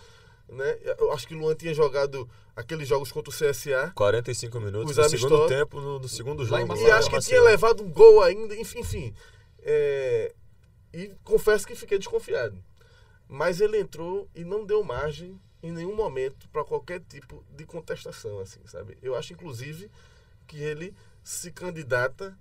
[0.49, 0.79] Né?
[0.99, 3.93] Eu acho que o Luan tinha jogado aqueles jogos contra o CSA.
[3.95, 6.77] 45 minutos no segundo tempo, no, no segundo jogo.
[6.77, 8.81] E acho que tinha levado um gol ainda, enfim.
[8.81, 9.14] enfim
[9.62, 10.33] é...
[10.93, 12.62] E confesso que fiquei desconfiado.
[13.28, 18.41] Mas ele entrou e não deu margem em nenhum momento para qualquer tipo de contestação,
[18.41, 18.97] assim, sabe?
[19.03, 19.91] Eu acho, inclusive,
[20.47, 22.36] que ele se candidata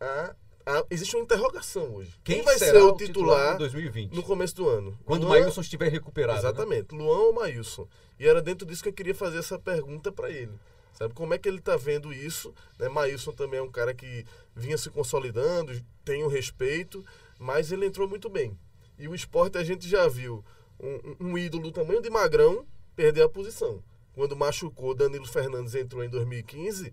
[0.00, 0.34] a
[0.66, 2.12] a, existe uma interrogação hoje.
[2.22, 4.98] Quem, Quem vai ser o titular, titular no começo do ano?
[5.04, 6.40] Quando Luan, o Maílson estiver recuperado.
[6.40, 6.48] Né?
[6.48, 7.02] Exatamente, né?
[7.02, 7.88] Luan ou Maílson.
[8.18, 10.52] E era dentro disso que eu queria fazer essa pergunta para ele.
[10.92, 12.54] Sabe como é que ele está vendo isso?
[12.78, 12.88] Né?
[12.88, 14.24] Maílson também é um cara que
[14.54, 15.72] vinha se consolidando,
[16.04, 17.04] tem o um respeito,
[17.40, 18.56] mas ele entrou muito bem.
[18.98, 20.44] E o esporte a gente já viu
[20.78, 23.82] um, um ídolo do tamanho de Magrão perder a posição.
[24.12, 26.92] Quando machucou, Danilo Fernandes entrou em 2015,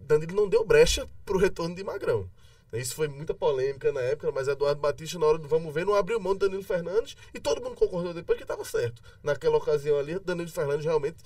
[0.00, 2.28] Danilo não deu brecha para o retorno de Magrão.
[2.72, 5.94] Isso foi muita polêmica na época, mas Eduardo Batista, na hora do vamos ver, não
[5.94, 9.02] abriu mão de Danilo Fernandes e todo mundo concordou depois que estava certo.
[9.22, 11.18] Naquela ocasião ali, Danilo Fernandes realmente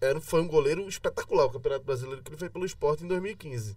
[0.00, 3.76] era, foi um goleiro espetacular, o Campeonato Brasileiro que ele fez pelo esporte em 2015.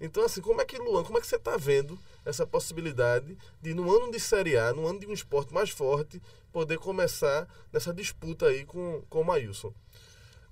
[0.00, 3.74] Então, assim, como é que, Luan, como é que você está vendo essa possibilidade de,
[3.74, 6.22] no ano de Série A, no ano de um esporte mais forte,
[6.52, 9.72] poder começar nessa disputa aí com, com o Maílson?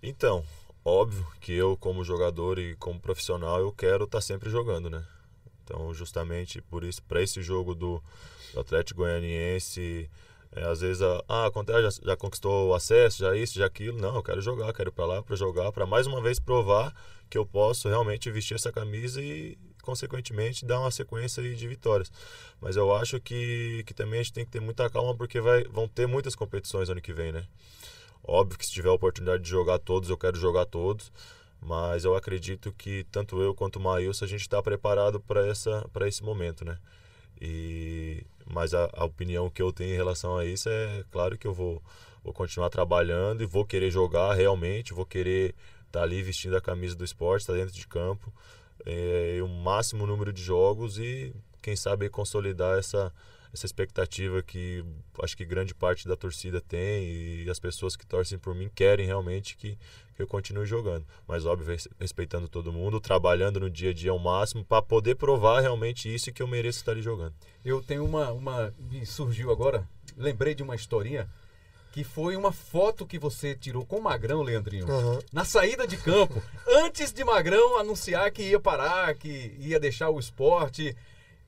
[0.03, 0.45] Então,
[0.85, 5.07] óbvio que eu, como jogador e como profissional, eu quero estar tá sempre jogando, né?
[5.63, 8.03] Então, justamente por isso, para esse jogo do,
[8.53, 10.09] do Atlético Goianiense,
[10.53, 13.99] é, às vezes, ah, acontece, já, já conquistou o acesso, já isso, já aquilo.
[13.99, 16.95] Não, eu quero jogar, quero ir para lá para jogar, para mais uma vez provar
[17.29, 22.11] que eu posso realmente vestir essa camisa e, consequentemente, dar uma sequência de vitórias.
[22.61, 25.65] Mas eu acho que, que também a gente tem que ter muita calma porque vai,
[25.65, 27.47] vão ter muitas competições ano que vem, né?
[28.23, 31.13] Óbvio que se tiver a oportunidade de jogar todos, eu quero jogar todos.
[31.61, 36.23] Mas eu acredito que tanto eu quanto o Maílson a gente está preparado para esse
[36.23, 36.79] momento, né?
[37.41, 41.47] E mas a, a, opinião que eu tenho em relação a isso é claro que
[41.47, 41.83] eu vou
[42.23, 45.55] vou continuar trabalhando e vou querer jogar realmente, vou querer
[45.97, 48.33] estar tá ali vestindo a camisa do esporte, estar tá dentro de campo,
[48.85, 53.13] é, o máximo número de jogos e quem sabe consolidar essa
[53.53, 54.85] essa expectativa que
[55.23, 59.07] acho que grande parte da torcida tem e as pessoas que torcem por mim querem
[59.07, 59.79] realmente que,
[60.15, 61.07] que eu continue jogando.
[61.27, 65.61] Mas, óbvio, respeitando todo mundo, trabalhando no dia a dia ao máximo para poder provar
[65.61, 67.33] realmente isso e que eu mereço estar ali jogando.
[67.65, 68.75] Eu tenho uma, uma.
[68.79, 69.89] Me surgiu agora,
[70.19, 71.27] lembrei de uma historinha
[71.97, 75.19] que foi uma foto que você tirou com o Magrão, Leandrinho, uhum.
[75.33, 76.43] na saída de campo,
[76.85, 80.95] antes de Magrão anunciar que ia parar, que ia deixar o esporte.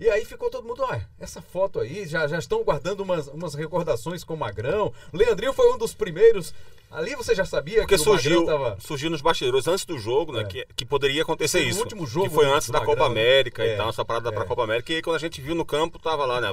[0.01, 3.53] E aí ficou todo mundo, olha, essa foto aí, já, já estão guardando umas, umas
[3.53, 4.91] recordações com o Magrão.
[5.13, 6.55] Leandrinho foi um dos primeiros
[6.91, 8.79] Ali você já sabia Porque que surgiu, o tava...
[8.81, 10.41] surgiu nos bastidores antes do jogo, né?
[10.41, 10.45] É.
[10.45, 11.81] Que, que poderia acontecer isso.
[11.81, 13.75] O último jogo que foi antes da Magrão, Copa América é.
[13.75, 14.33] e tal, essa parada é.
[14.33, 14.93] pra Copa América.
[14.93, 16.51] E aí, quando a gente viu no campo, tava lá, né?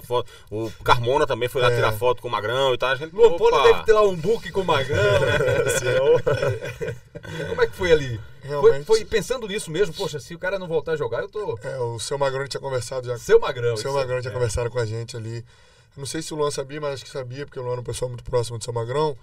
[0.52, 1.76] O Carmona também foi lá é.
[1.76, 2.90] tirar foto com o Magrão e tal.
[2.90, 4.98] A gente, Luan Poli deve ter lá um book com o Magrão.
[7.50, 8.20] Como é que foi ali?
[8.62, 11.58] Foi, foi, pensando nisso mesmo, poxa, se o cara não voltar a jogar, eu tô.
[11.64, 13.18] É, o seu Magrão tinha conversado já.
[13.18, 13.74] Seu Magrão.
[13.74, 14.34] O seu Magrão tinha é.
[14.34, 15.44] conversado com a gente ali.
[15.98, 17.84] Não sei se o Luan sabia, mas acho que sabia, porque o Luan é uma
[17.84, 19.18] pessoa muito próxima do seu Magrão.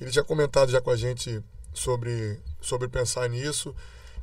[0.00, 1.42] Ele tinha comentado já com a gente
[1.72, 3.74] sobre, sobre pensar nisso.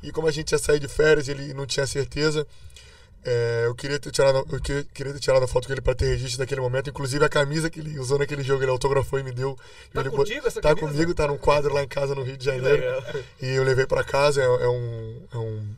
[0.02, 2.46] E como a gente ia sair de férias, ele não tinha certeza.
[3.26, 5.94] É, eu queria ter tirado, eu queria, queria ter tirado a foto com ele para
[5.94, 6.90] ter registro daquele momento.
[6.90, 9.56] Inclusive a camisa que ele usou naquele jogo, ele autografou e me deu.
[9.92, 10.92] Tá ele, contigo essa tá camisa?
[10.92, 12.82] comigo, tá num quadro lá em casa no Rio de Janeiro.
[13.40, 14.42] E eu levei para casa.
[14.42, 15.74] É, é, um, é um,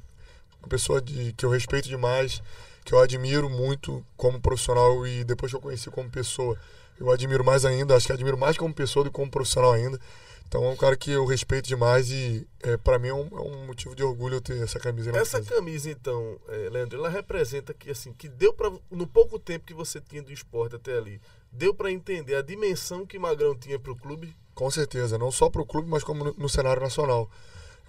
[0.61, 2.43] uma pessoa de, que eu respeito demais,
[2.85, 6.59] que eu admiro muito como profissional e depois que eu conheci como pessoa
[6.99, 10.01] eu admiro mais ainda, acho que admiro mais como pessoa do que como profissional ainda.
[10.49, 13.41] Então é um cara que eu respeito demais e é, para mim é um, é
[13.41, 15.11] um, motivo de orgulho eu ter essa camisa.
[15.11, 19.67] Essa camisa então, é, Leandro, ela representa que assim que deu para no pouco tempo
[19.67, 21.21] que você tinha do esporte até ali,
[21.51, 24.35] deu para entender a dimensão que Magrão tinha para o clube.
[24.55, 27.29] Com certeza, não só para o clube, mas como no, no, cenário nacional.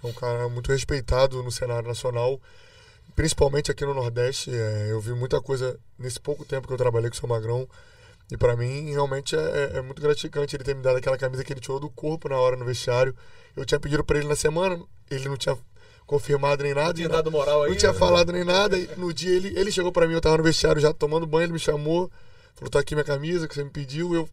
[0.02, 2.40] É um cara muito respeitado no cenário nacional,
[3.14, 4.50] principalmente aqui no Nordeste.
[4.50, 7.68] É, eu vi muita coisa nesse pouco tempo que eu trabalhei com o seu Magrão
[8.30, 11.42] E para mim, realmente é, é, é, muito gratificante ele ter me dado aquela camisa
[11.42, 13.14] que ele tirou do corpo na hora no vestiário.
[13.56, 14.78] Eu tinha pedido para ele na semana,
[15.10, 15.56] ele não tinha
[16.06, 16.88] confirmado nem nada.
[16.88, 17.70] Não tinha dado moral aí.
[17.70, 17.98] Não tinha né?
[17.98, 18.76] falado nem nada.
[18.76, 21.44] E no dia ele, ele chegou para mim, eu tava no vestiário já tomando banho,
[21.44, 22.10] ele me chamou,
[22.54, 24.14] falou: tá aqui minha camisa que você me pediu.
[24.14, 24.28] Eu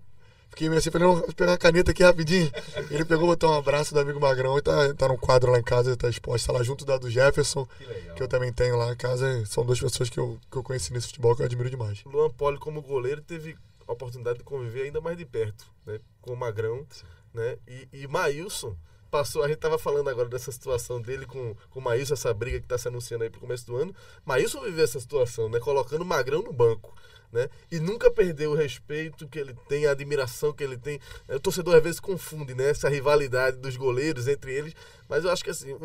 [0.55, 2.49] Fiquei meio assim, falei, não, vou pegar a caneta aqui rapidinho.
[2.89, 5.63] Ele pegou, botou um abraço do amigo Magrão e tá, tá no quadro lá em
[5.63, 8.89] casa, tá exposto, tá lá junto da do Jefferson, que, que, eu também tenho lá
[8.93, 9.45] em casa.
[9.45, 11.99] São duas pessoas que eu, que eu conheci nesse futebol que eu admiro demais.
[12.05, 13.57] Luan Poli, como goleiro, teve
[13.87, 15.99] a oportunidade de conviver ainda mais de perto, né?
[16.21, 17.05] Com o Magrão, Sim.
[17.33, 17.57] né?
[17.67, 18.75] E, e Maílson
[19.11, 22.59] passou, a gente tava falando agora dessa situação dele com, com o Maílson, essa briga
[22.59, 23.95] que tá se anunciando aí pro começo do ano.
[24.25, 25.59] Maílson viveu essa situação, né?
[25.59, 26.93] Colocando o Magrão no banco
[27.35, 27.49] né?
[27.69, 30.99] E nunca perdeu o respeito que ele tem, a admiração que ele tem.
[31.27, 32.69] O torcedor às vezes confunde, né?
[32.69, 34.73] Essa rivalidade dos goleiros entre eles.
[35.09, 35.77] Mas eu acho que assim,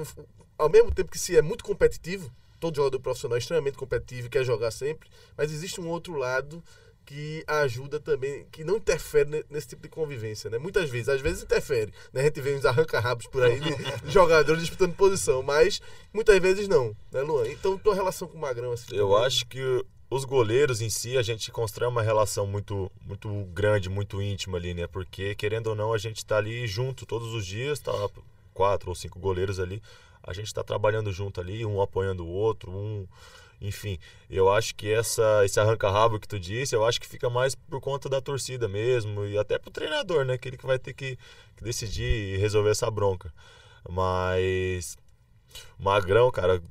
[0.57, 2.31] ao mesmo tempo que se é muito competitivo,
[2.61, 6.63] todo jogador profissional é extremamente competitivo e quer jogar sempre, mas existe um outro lado
[7.11, 10.59] que ajuda também, que não interfere nesse tipo de convivência, né?
[10.59, 12.21] Muitas vezes, às vezes interfere, né?
[12.21, 13.75] A gente vê uns arranca-rabos por aí de,
[14.13, 15.83] jogadores disputando posição, mas
[16.13, 17.49] muitas vezes não, né, Luan?
[17.49, 18.95] Então, tua relação com o Magrão, assim...
[18.95, 23.89] Eu acho que os goleiros em si, a gente constrói uma relação muito, muito grande,
[23.89, 24.87] muito íntima ali, né?
[24.87, 27.93] Porque, querendo ou não, a gente está ali junto todos os dias, tá
[28.55, 29.83] quatro ou cinco goleiros ali,
[30.23, 33.05] a gente está trabalhando junto ali, um apoiando o outro, um...
[33.61, 33.99] Enfim,
[34.31, 37.81] eu acho que essa, esse arranca-rabo que tu disse, eu acho que fica mais por
[37.81, 40.35] conta da torcida mesmo e até pro treinador, né?
[40.35, 41.19] Aquele que vai ter que,
[41.57, 43.33] que decidir e resolver essa bronca.
[43.89, 44.97] Mas...
[45.79, 46.63] Magrão, cara, o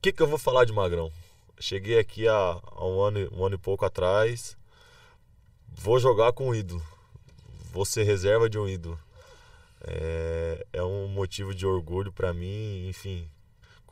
[0.00, 1.12] que, que eu vou falar de Magrão?
[1.60, 4.56] Cheguei aqui há, há um, ano, um ano e pouco atrás.
[5.68, 6.82] Vou jogar com um ídolo.
[7.72, 8.98] Vou ser reserva de um ídolo.
[9.84, 12.88] É, é um motivo de orgulho para mim.
[12.88, 13.28] Enfim,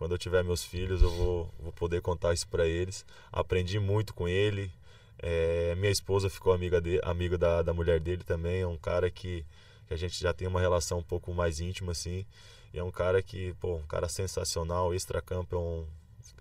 [0.00, 3.04] quando eu tiver meus filhos, eu vou, vou poder contar isso para eles.
[3.30, 4.72] Aprendi muito com ele.
[5.18, 8.62] É, minha esposa ficou amiga, de, amiga da, da mulher dele também.
[8.62, 9.44] É um cara que,
[9.86, 12.24] que a gente já tem uma relação um pouco mais íntima, assim.
[12.72, 14.94] E é um cara que, pô, um cara sensacional.
[14.94, 15.86] Extra-campo é um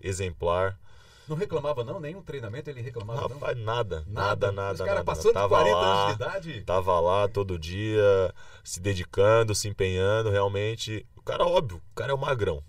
[0.01, 0.79] exemplar.
[1.27, 1.99] Não reclamava não?
[1.99, 3.65] Nenhum treinamento ele reclamava Rapaz, não?
[3.65, 4.73] nada, nada, nada.
[4.75, 6.61] Os caras passando tava 40 lá, anos de idade?
[6.61, 8.33] Tava lá todo dia,
[8.63, 11.05] se dedicando, se empenhando, realmente.
[11.17, 12.63] O cara, óbvio, o cara é o magrão.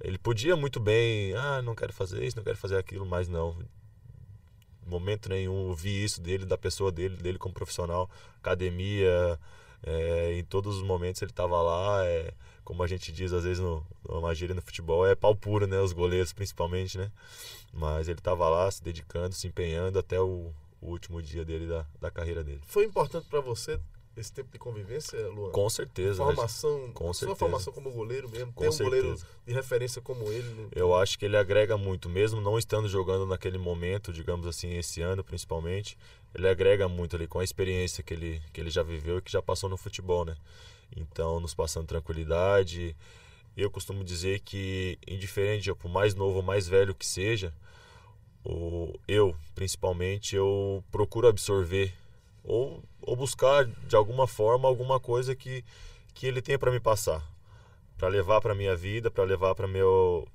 [0.00, 3.56] Ele podia muito bem, ah, não quero fazer isso, não quero fazer aquilo, mas não.
[4.86, 9.38] Momento nenhum vi isso dele, da pessoa dele, dele como profissional, academia,
[9.82, 12.04] é, em todos os momentos ele estava lá.
[12.06, 12.32] É,
[12.64, 15.80] como a gente diz às vezes no, numa gíria no futebol, é pau puro, né?
[15.80, 17.10] Os goleiros principalmente, né?
[17.72, 21.86] Mas ele estava lá se dedicando, se empenhando até o, o último dia dele da,
[22.00, 22.60] da carreira dele.
[22.66, 23.80] Foi importante para você
[24.20, 25.50] esse tempo de convivência, Luan?
[25.50, 26.22] Com certeza.
[26.22, 27.38] Formação, com sua certeza.
[27.38, 29.02] formação como goleiro mesmo, com ter um certeza.
[29.02, 30.48] goleiro de referência como ele.
[30.48, 30.68] Né?
[30.74, 35.00] Eu acho que ele agrega muito, mesmo não estando jogando naquele momento, digamos assim, esse
[35.00, 35.96] ano principalmente,
[36.34, 39.30] ele agrega muito ali com a experiência que ele, que ele já viveu e que
[39.30, 40.36] já passou no futebol, né?
[40.96, 42.96] Então, nos passando tranquilidade.
[43.56, 47.52] Eu costumo dizer que, indiferente, por mais novo ou mais velho que seja,
[48.44, 51.92] o, eu, principalmente, eu procuro absorver
[52.48, 55.62] ou, ou buscar, de alguma forma, alguma coisa que,
[56.14, 57.22] que ele tenha para me passar.
[57.98, 60.26] Para levar para minha vida, para levar para meu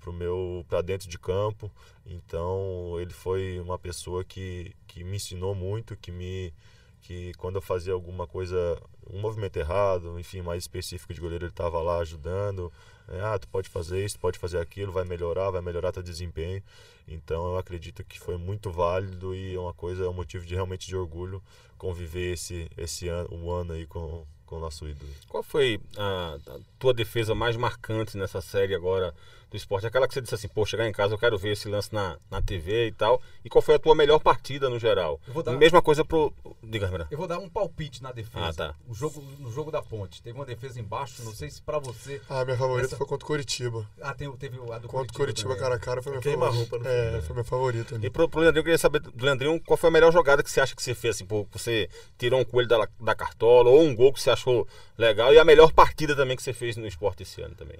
[0.00, 1.70] pro meu para dentro de campo.
[2.06, 6.54] Então, ele foi uma pessoa que, que me ensinou muito, que me
[7.02, 11.52] que quando eu fazia alguma coisa, um movimento errado, enfim, mais específico de goleiro, ele
[11.52, 12.72] estava lá ajudando.
[13.08, 16.62] É, ah, tu pode fazer isso, pode fazer aquilo, vai melhorar, vai melhorar teu desempenho.
[17.06, 20.54] Então eu acredito que foi muito válido e é uma coisa, é um motivo de
[20.54, 21.42] realmente de orgulho
[21.78, 25.10] conviver esse, esse ano, um ano aí com, com o nosso ídolo.
[25.28, 29.14] Qual foi a, a tua defesa mais marcante nessa série agora
[29.50, 29.86] do esporte?
[29.86, 32.16] Aquela que você disse assim, pô, chegar em casa eu quero ver esse lance na,
[32.30, 33.20] na TV e tal.
[33.44, 35.20] E qual foi a tua melhor partida no geral?
[35.44, 35.52] Dar...
[35.52, 36.32] Mesma coisa pro.
[36.62, 37.06] Diga, Renan.
[37.10, 38.46] Eu vou dar um palpite na defesa.
[38.46, 38.74] Ah, tá.
[38.86, 40.22] O jogo, no jogo da ponte.
[40.22, 42.20] Teve uma defesa embaixo, não sei se pra você.
[42.28, 42.96] Ah, minha favorita essa...
[42.96, 43.86] foi contra o Curitiba.
[44.00, 46.58] Ah, tem, teve a do Contra o Curitiba cara a cara foi minha favorita.
[46.58, 47.94] Roupa no é, foi minha favorita.
[47.94, 48.06] Ali.
[48.06, 50.50] E pro, pro Leandrinho, eu queria saber do Leandrinho qual foi a melhor jogada que
[50.50, 53.82] você acha que você fez, assim, pô, você tirou um coelho da, da cartola, ou
[53.82, 54.66] um gol que você achou
[54.96, 57.78] legal, e a melhor partida também que você fez no esporte esse ano também.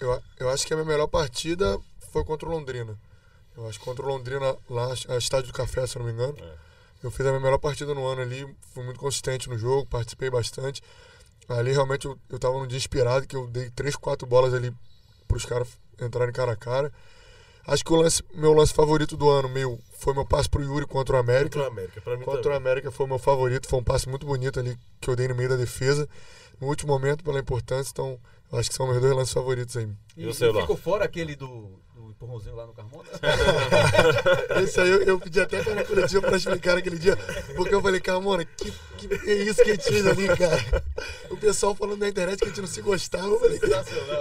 [0.00, 1.78] Eu, eu acho que a minha melhor partida
[2.12, 2.98] foi contra o Londrina.
[3.56, 6.36] Eu acho que contra o Londrina, lá, a Estádio do Café, se não me engano.
[6.40, 6.54] É.
[7.02, 10.30] Eu fiz a minha melhor partida no ano ali, fui muito consistente no jogo, participei
[10.30, 10.82] bastante.
[11.48, 14.72] Ali realmente eu, eu tava num dia inspirado, que eu dei três, quatro bolas ali
[15.26, 15.68] para os caras
[16.00, 16.92] entrarem cara a cara.
[17.66, 20.86] Acho que o lance, meu lance favorito do ano, meu, foi meu passe pro Yuri
[20.86, 21.58] contra o América.
[21.58, 22.56] Contra o América, pra mim Contra também.
[22.56, 25.34] o América foi meu favorito, foi um passe muito bonito ali que eu dei no
[25.34, 26.08] meio da defesa.
[26.60, 28.18] No último momento, pela importância, então
[28.58, 29.88] acho que são meus dois lances favoritos aí.
[30.16, 33.08] E, E o e seu, ficou fora aquele do, do empurrãozinho lá no Carmona?
[34.62, 37.16] Esse aí eu, eu pedi até para a coletiva para explicar naquele dia,
[37.54, 40.84] porque eu falei, Carmona, que, que é isso que a gente fez ali, cara?
[41.30, 43.60] O pessoal falando na internet que a gente não se gostava, eu falei,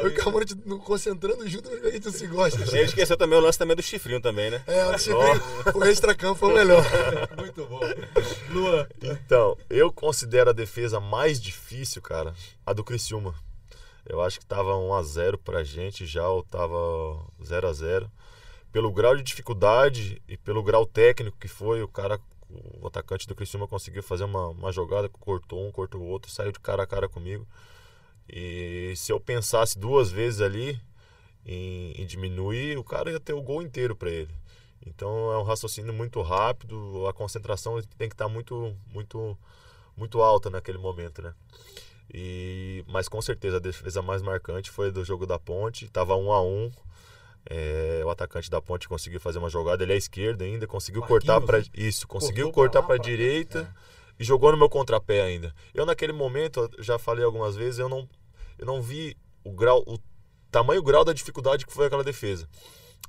[0.02, 2.62] eu e o Carmona a gente não concentrando junto, mas a gente não se gosta.
[2.62, 4.62] Ele esqueceu também o lance também do chifrinho também, né?
[4.68, 6.84] É, o chifre, o extra-campo foi o melhor.
[7.36, 7.80] Muito bom.
[8.52, 12.34] Luan, Então, eu considero a defesa mais difícil, cara,
[12.66, 13.34] a do Criciúma.
[14.06, 16.76] Eu acho que tava 1x0 pra gente já, ou tava
[17.42, 18.10] 0x0.
[18.72, 22.20] Pelo grau de dificuldade e pelo grau técnico que foi, o cara,
[22.50, 26.52] o atacante do Criciúma conseguiu fazer uma, uma jogada, cortou um, cortou o outro, saiu
[26.52, 27.48] de cara a cara comigo.
[28.28, 30.80] E se eu pensasse duas vezes ali
[31.46, 34.34] em, em diminuir, o cara ia ter o gol inteiro para ele.
[34.86, 39.38] Então é um raciocínio muito rápido, a concentração tem que estar muito, muito,
[39.98, 41.34] muito alta naquele momento, né?
[42.14, 46.32] E, mas com certeza a defesa mais marcante foi do jogo da Ponte, tava um
[46.32, 46.72] a um.
[47.50, 51.24] É, o atacante da Ponte conseguiu fazer uma jogada, ele é esquerdo ainda, conseguiu Marquinhos,
[51.26, 51.66] cortar para né?
[51.74, 53.74] isso, conseguiu cortar para pra- direita
[54.20, 55.54] e jogou no meu contrapé ainda.
[55.74, 58.08] Eu naquele momento, eu já falei algumas vezes, eu não
[58.58, 59.98] eu não vi o grau, o
[60.52, 62.48] tamanho grau da dificuldade que foi aquela defesa.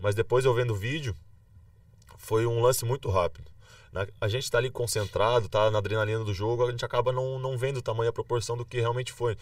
[0.00, 1.14] Mas depois eu vendo o vídeo,
[2.16, 3.50] foi um lance muito rápido.
[3.92, 7.38] Na- a gente está ali concentrado, tá na adrenalina do jogo, a gente acaba não,
[7.38, 9.36] não vendo o tamanho a proporção do que realmente foi.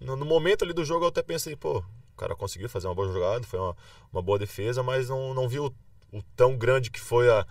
[0.00, 2.94] No, no momento ali do jogo eu até pensei, pô, o cara conseguiu fazer uma
[2.94, 3.76] boa jogada, foi uma,
[4.12, 5.72] uma boa defesa, mas não, não vi o,
[6.12, 7.46] o tão grande que foi a,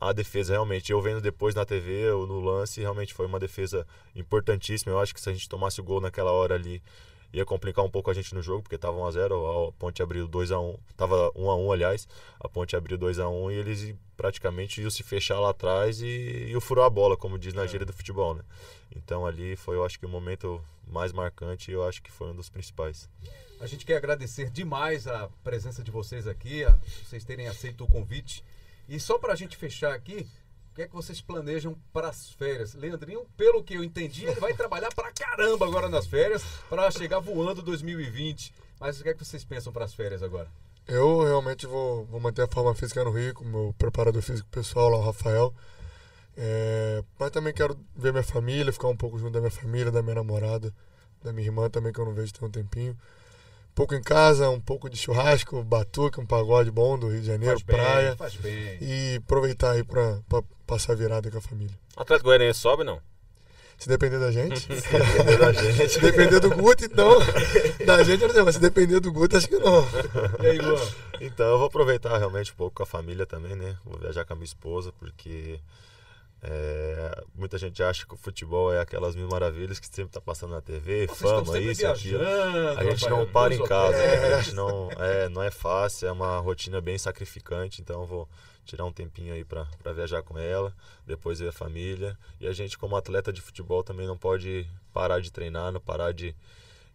[0.00, 0.92] a defesa realmente.
[0.92, 4.92] Eu vendo depois na TV, ou no lance, realmente foi uma defesa importantíssima.
[4.92, 6.82] Eu acho que se a gente tomasse o gol naquela hora ali,
[7.32, 10.78] ia complicar um pouco a gente no jogo, porque tava 1x0, a Ponte abriu 2x1,
[10.96, 12.08] tava 1x1 aliás,
[12.40, 16.86] a Ponte abriu 2x1 e eles praticamente iam se fechar lá atrás e iam furar
[16.86, 18.42] a bola, como diz na gíria do futebol, né?
[18.94, 22.28] Então ali foi, eu acho que o momento mais marcante e eu acho que foi
[22.28, 23.08] um dos principais.
[23.60, 27.88] a gente quer agradecer demais a presença de vocês aqui, a vocês terem aceito o
[27.88, 28.44] convite.
[28.88, 30.26] E só para a gente fechar aqui,
[30.78, 32.72] que é que vocês planejam para as férias?
[32.74, 37.18] Leandrinho, pelo que eu entendi, ele vai trabalhar pra caramba agora nas férias para chegar
[37.18, 38.54] voando 2020.
[38.78, 40.48] Mas o que é que vocês pensam para as férias agora?
[40.86, 44.48] Eu realmente vou, vou manter a forma física no Rio, com o meu preparador físico
[44.50, 45.52] pessoal lá, o Rafael.
[46.36, 50.00] É, mas também quero ver minha família, ficar um pouco junto da minha família, da
[50.00, 50.72] minha namorada,
[51.24, 52.96] da minha irmã também, que eu não vejo tem um tempinho.
[53.78, 57.28] Um pouco em casa, um pouco de churrasco, batuque, um pagode bom do Rio de
[57.28, 58.16] Janeiro, Faz bem, praia.
[58.16, 58.76] faz bem.
[58.80, 61.78] E aproveitar aí pra, pra passar a virada com a família.
[61.96, 63.00] Atlético Goianiense sobe não?
[63.78, 64.66] Se depender da gente.
[64.66, 65.88] Dependendo da gente.
[65.90, 67.18] se depender do Guto, então.
[67.86, 69.86] Da gente, não sei, mas se depender do Guto, acho que não.
[70.42, 70.84] E aí, Luan?
[71.20, 73.76] Então eu vou aproveitar realmente um pouco com a família também, né?
[73.84, 75.60] Vou viajar com a minha esposa, porque
[76.42, 80.50] é, muita gente acha que o futebol é aquelas mil maravilhas que sempre tá passando
[80.50, 82.20] na TV, Vocês fama, isso, aquilo.
[82.76, 84.34] A gente não para em casa, né?
[84.34, 88.28] a gente não é, não é fácil, é uma rotina bem sacrificante, então vou
[88.64, 90.74] tirar um tempinho aí para viajar com ela,
[91.06, 92.16] depois ver a família.
[92.38, 96.12] E a gente, como atleta de futebol, também não pode parar de treinar, não parar
[96.12, 96.36] de,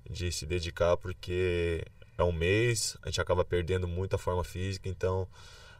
[0.10, 1.84] de se dedicar, porque
[2.18, 5.28] é um mês, a gente acaba perdendo muita forma física, então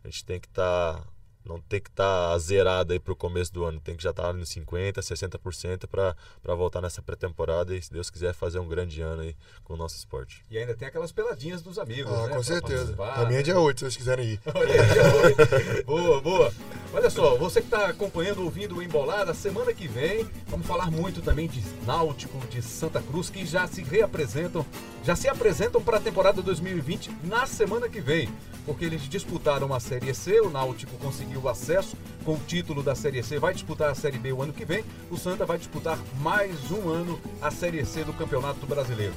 [0.04, 1.06] a gente tem que estar.
[1.46, 4.50] Não tem que estar zerado aí pro começo do ano, tem que já estar nos
[4.50, 9.36] 50%, 60% para voltar nessa pré-temporada e, se Deus quiser, fazer um grande ano aí
[9.64, 10.44] com o nosso esporte.
[10.50, 12.28] E ainda tem aquelas peladinhas dos amigos, Ah, né?
[12.28, 12.96] com pra certeza.
[12.96, 13.22] participar.
[13.22, 14.40] A minha é dia 8, se vocês quiserem ir.
[15.86, 16.54] boa, boa.
[16.96, 21.24] Olha só, você que está acompanhando, ouvindo o Embolada, semana que vem vamos falar muito
[21.24, 24.64] também de Náutico, de Santa Cruz, que já se reapresentam,
[25.04, 28.30] já se apresentam para a temporada 2020 na semana que vem.
[28.64, 32.94] Porque eles disputaram a Série C, o Náutico conseguiu o acesso com o título da
[32.94, 35.98] Série C, vai disputar a Série B o ano que vem, o Santa vai disputar
[36.22, 39.16] mais um ano a Série C do Campeonato Brasileiro.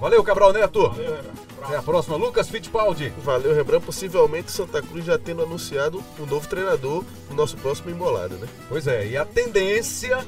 [0.00, 0.92] Valeu, Cabral Neto!
[1.62, 3.12] Até a próxima, Lucas Fittipaldi!
[3.24, 3.86] Valeu, Rembrandt.
[3.86, 8.46] Possivelmente Santa Cruz já tendo anunciado o novo treinador no nosso próximo embolada, né?
[8.68, 10.24] Pois é, e a tendência,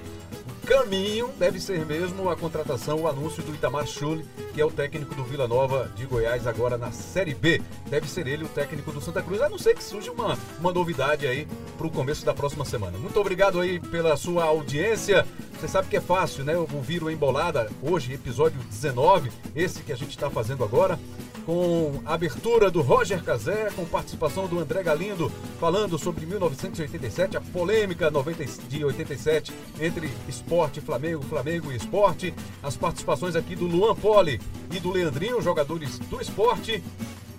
[0.63, 4.71] o caminho deve ser mesmo a contratação, o anúncio do Itamar Schulli, que é o
[4.71, 7.63] técnico do Vila Nova de Goiás agora na Série B.
[7.89, 10.73] Deve ser ele o técnico do Santa Cruz, a não ser que surja uma, uma
[10.73, 12.99] novidade aí para o começo da próxima semana.
[12.99, 15.27] Muito obrigado aí pela sua audiência.
[15.59, 16.57] Você sabe que é fácil, né?
[16.57, 20.99] Ouvir o Embolada hoje, episódio 19, esse que a gente está fazendo agora
[21.49, 27.41] com a abertura do Roger Cazé, com participação do André Galindo, falando sobre 1987, a
[27.41, 33.95] polêmica 90 de 87 entre esporte, Flamengo, Flamengo e esporte, as participações aqui do Luan
[33.95, 34.39] Poli
[34.71, 36.85] e do Leandrinho, jogadores do esporte,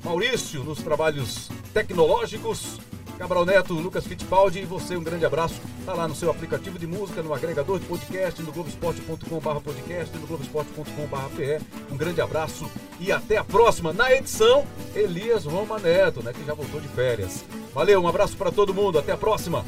[0.04, 2.80] Maurício nos trabalhos tecnológicos,
[3.20, 5.60] Cabral Neto, Lucas Fittipaldi e você, um grande abraço.
[5.86, 10.26] Tá lá no seu aplicativo de música, no agregador de podcast, no globesport.com.br podcast, no
[10.26, 13.92] globesport.com.br Um grande abraço e até a próxima.
[13.92, 14.66] Na edição,
[14.96, 17.44] Elias Roma Neto, né, que já voltou de férias.
[17.74, 19.66] Valeu, um abraço para todo mundo, até a próxima.